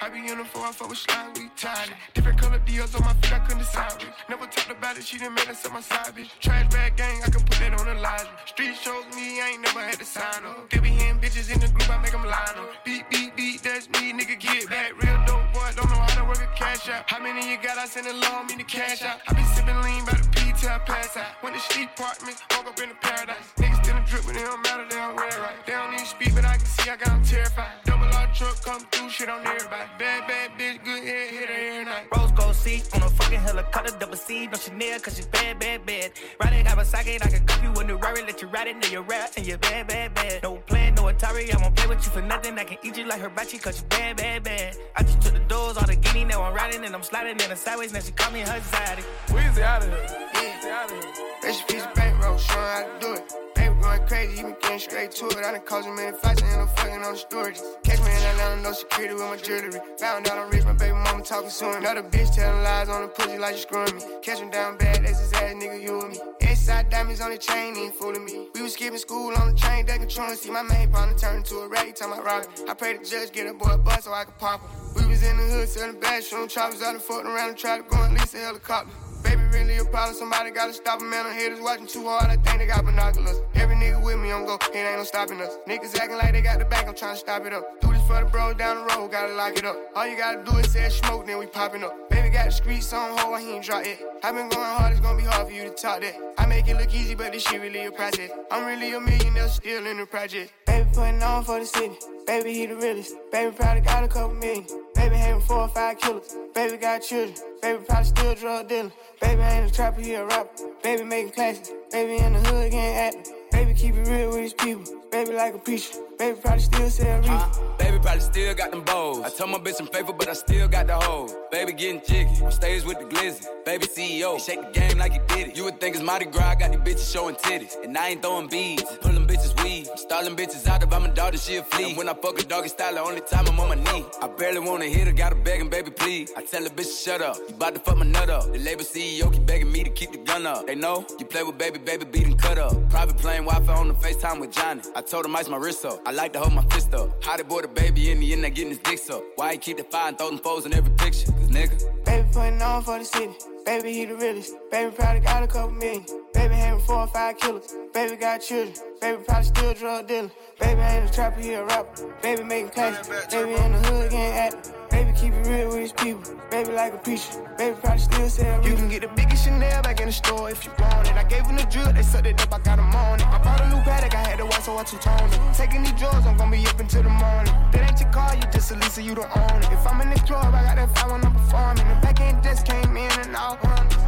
[0.00, 1.94] I be in the four, I fuck with slime, we tied it.
[2.14, 4.14] Different color deals on my feet, I couldn't decide with.
[4.28, 6.30] Never talked about it, she done made us on my side, bitch.
[6.40, 8.26] Trash bag gang, I can put that on the line.
[8.46, 10.70] Street shows me, I ain't never had to sign up.
[10.70, 12.84] They be hearing bitches in the group, I make them line up.
[12.84, 14.92] Beat, beat, beat, that's me, nigga, get back.
[15.02, 17.08] Real dope boy, don't know how to work a cash out.
[17.10, 17.78] How many you got?
[17.78, 19.20] I send a low, me the cash out.
[19.28, 21.42] I been sipping lean by the P till I pass out.
[21.42, 23.69] Went to street apartments, woke up in the paradise.
[24.10, 25.66] Still drip, but it don't matter, they don't wear right.
[25.66, 27.70] They don't even speak, but I can see I got them terrified.
[27.84, 29.88] Double R truck come through, shit on everybody.
[30.00, 32.06] Bad, bad bitch, good head, hit her every night.
[32.16, 35.86] Rose gold seat on a fucking helicopter, double C, no Chanel, cause she's bad, bad,
[35.86, 36.10] bad.
[36.42, 38.88] Ride it, Kawasaki, I can cup you a new Rari, let you ride it, now
[38.88, 40.42] you're rap, and you're bad, bad, bad.
[40.42, 42.58] No plan, no Atari, I won't play with you for nothing.
[42.58, 44.76] I can eat you like hibachi, cause you bad, bad, bad.
[44.96, 47.48] I just took the doors, all the guinea, now I'm riding, and I'm sliding in
[47.48, 49.04] the sideways, now she call me her zaddy.
[49.28, 50.28] Weezy out of here.
[50.34, 50.82] Yeah.
[50.82, 51.24] out of here.
[51.44, 53.49] Rich piece of bankroll, showing how to do it.
[53.90, 55.36] Going crazy, he been getting straight to it.
[55.38, 57.58] I done caused a million fights and I'm fucking on the storage.
[57.82, 59.80] Catch me in Atlanta, no security with my jewelry.
[59.98, 61.74] Found out I'm rich, my baby mama talking soon.
[61.74, 64.02] Another bitch telling lies on the pussy like you screwing me.
[64.22, 66.20] Catch him down bad, that's his ass, nigga, you and me.
[66.40, 68.46] Inside diamonds on the chain, ain't fooling me.
[68.54, 70.36] We was skipping school on the train, they controlling.
[70.36, 72.48] See my main partner turn into a rat, time I it.
[72.68, 74.70] I pray the judge get a boy a bus so I can pop him.
[74.94, 77.78] We was in the hood selling bad, showing choppers out and fucking around and try
[77.78, 79.09] to go and lease a helicopter.
[79.22, 80.14] Baby, really a problem.
[80.16, 81.26] Somebody gotta stop him, man.
[81.26, 82.26] I'm haters watching too hard.
[82.30, 83.36] I think they got binoculars.
[83.54, 84.54] Every nigga with me, I'm go.
[84.54, 85.58] It ain't no stopping us.
[85.68, 86.88] Niggas acting like they got the bank.
[86.88, 87.80] I'm trying to stop it up.
[87.80, 89.10] This for the bros down the road.
[89.10, 89.76] Gotta lock it up.
[89.94, 92.10] All you gotta do is say smoke, then we popping up.
[92.10, 93.40] Baby got the streets on hold.
[93.40, 93.98] He ain't drop it.
[94.22, 94.92] I been going hard.
[94.92, 96.16] It's gonna be hard for you to talk that.
[96.36, 98.30] I make it look easy, but this shit really a process.
[98.50, 100.52] I'm really a millionaire, still in the project.
[100.66, 101.96] Baby putting on for the city.
[102.26, 103.14] Baby, he the realest.
[103.30, 104.66] Baby probably got a couple million.
[104.94, 106.34] Baby having four or five killers.
[106.54, 107.36] Baby got children.
[107.62, 108.92] Baby probably still drug dealer.
[109.20, 110.50] Baby ain't a trapper, he a rapper.
[110.82, 111.70] Baby making classes.
[111.92, 113.32] Baby in the hood getting active.
[113.52, 114.99] Baby keep it real with his people.
[115.10, 115.98] Baby like a preacher.
[116.18, 117.50] Baby probably still sell reefer.
[117.78, 119.24] Baby probably still got them bows.
[119.24, 121.28] I told my bitch I'm faithful, but I still got the hoe.
[121.50, 122.44] Baby getting jiggy.
[122.44, 123.44] On stage with the glizzy.
[123.64, 124.38] Baby CEO.
[124.38, 125.56] Shake the game like he did it.
[125.56, 126.50] You would think it's Mardi Gras.
[126.50, 127.82] I got these bitches showing titties.
[127.82, 128.84] And I ain't throwing beads.
[129.00, 129.88] Pulling bitches weed.
[129.90, 131.88] I'm stalling bitches out if I'm a daughter, she a flea.
[131.88, 134.04] And when I fuck a doggy style, the only time I'm on my knee.
[134.22, 136.32] I barely wanna hit her, gotta begging, baby, please.
[136.36, 137.36] I tell the bitch shut up.
[137.48, 138.52] You bout to fuck my nut up.
[138.52, 140.68] The label CEO keep begging me to keep the gun up.
[140.68, 142.72] They know you play with baby, baby, beat and cut up.
[142.90, 144.82] Private plane, Wi-Fi on the FaceTime with Johnny.
[144.94, 146.00] I told him ice my wrist up.
[146.06, 147.22] I like to hold my fist up.
[147.24, 149.22] How they boy the baby in the end, they getting his dicks up.
[149.36, 151.30] Why he keep the fire and throw them foes in every picture?
[151.32, 152.04] Cause nigga.
[152.04, 153.32] Baby putting on for the city.
[153.64, 154.54] Baby, he the realest.
[154.70, 156.04] Baby probably got a couple million.
[156.34, 157.74] Baby having four or five killers.
[157.92, 158.74] Baby got children.
[159.00, 160.30] Baby probably still drug dealer.
[160.58, 162.14] Baby ain't a trapper, he a rapper.
[162.22, 163.06] Baby making cash.
[163.30, 164.79] Baby in the hood getting active.
[165.10, 166.22] Baby keep it real with his people.
[166.50, 167.26] Baby like a peach.
[167.58, 170.64] Baby probably still say You can get the biggest Chanel back in the store if
[170.64, 171.14] you want it.
[171.14, 173.26] I gave them the drill, they sucked it up, I got them on it.
[173.26, 175.40] I bought a new Patek, I had to watch, so I two-toned it.
[175.54, 177.52] Taking these drugs, I'm gonna be up until the morning.
[177.72, 179.72] That ain't your car, you just a Lisa, you don't own it.
[179.72, 181.88] If I'm in the club, I got that fire when I'm performing.
[181.88, 183.58] The back end just came in and out.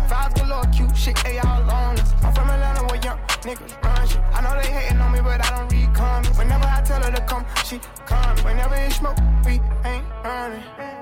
[0.09, 2.13] Fives galore, cute shit, they all on us.
[2.23, 4.21] I'm from Atlanta where young niggas run shit.
[4.33, 6.39] I know they hating on me, but I don't read comments.
[6.39, 8.37] Whenever I tell her to come, she come.
[8.45, 11.02] Whenever it's smoke, we ain't running.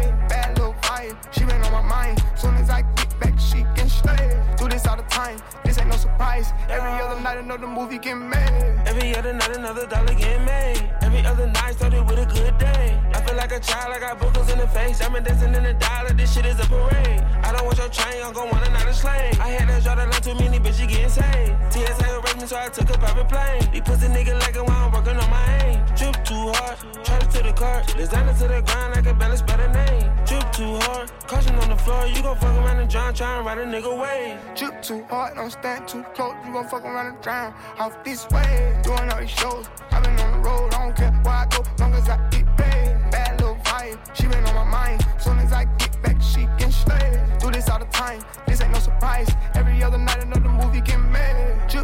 [1.01, 2.23] Vibe, she been on my mind.
[2.35, 4.39] Soon as I get back, she can slay.
[4.57, 6.53] Do this all the time, this ain't no surprise.
[6.69, 8.81] Every other night, another movie get made.
[8.85, 10.91] Every other night, another dollar get made.
[11.01, 12.99] Every other night started with a good day.
[13.13, 15.01] I feel like a child, I got boogers in the face.
[15.01, 17.21] I'm dancing in the dollar, this shit is a parade.
[17.43, 19.39] I don't want your chain, I'm gon' want another slave.
[19.39, 21.55] I had to draw the line too many bitches getting saved.
[21.73, 23.71] TSA arrested me, so I took a private plane.
[23.71, 25.80] These pussy niggas like it while I'm working on my aim.
[26.01, 27.83] Drip too hard, charge to the car.
[27.95, 30.09] Designer to the ground like a balance name.
[30.25, 32.07] Drip too hard, caution on the floor.
[32.07, 34.35] You gon' fuck around and drown, try and ride a nigga way.
[34.55, 36.33] Drip too hard, don't stand too close.
[36.43, 37.53] You gon' fuck around and drown.
[37.77, 39.67] Off this way, doing all these shows.
[39.91, 42.47] i been on the road, I don't care where I go, long as I get
[42.57, 42.97] paid.
[43.11, 45.05] Bad little vibe, she been on my mind.
[45.19, 47.23] Soon as I get back, she can slay.
[47.39, 49.29] Do this all the time, this ain't no surprise.
[49.53, 51.60] Every other night, another movie get made.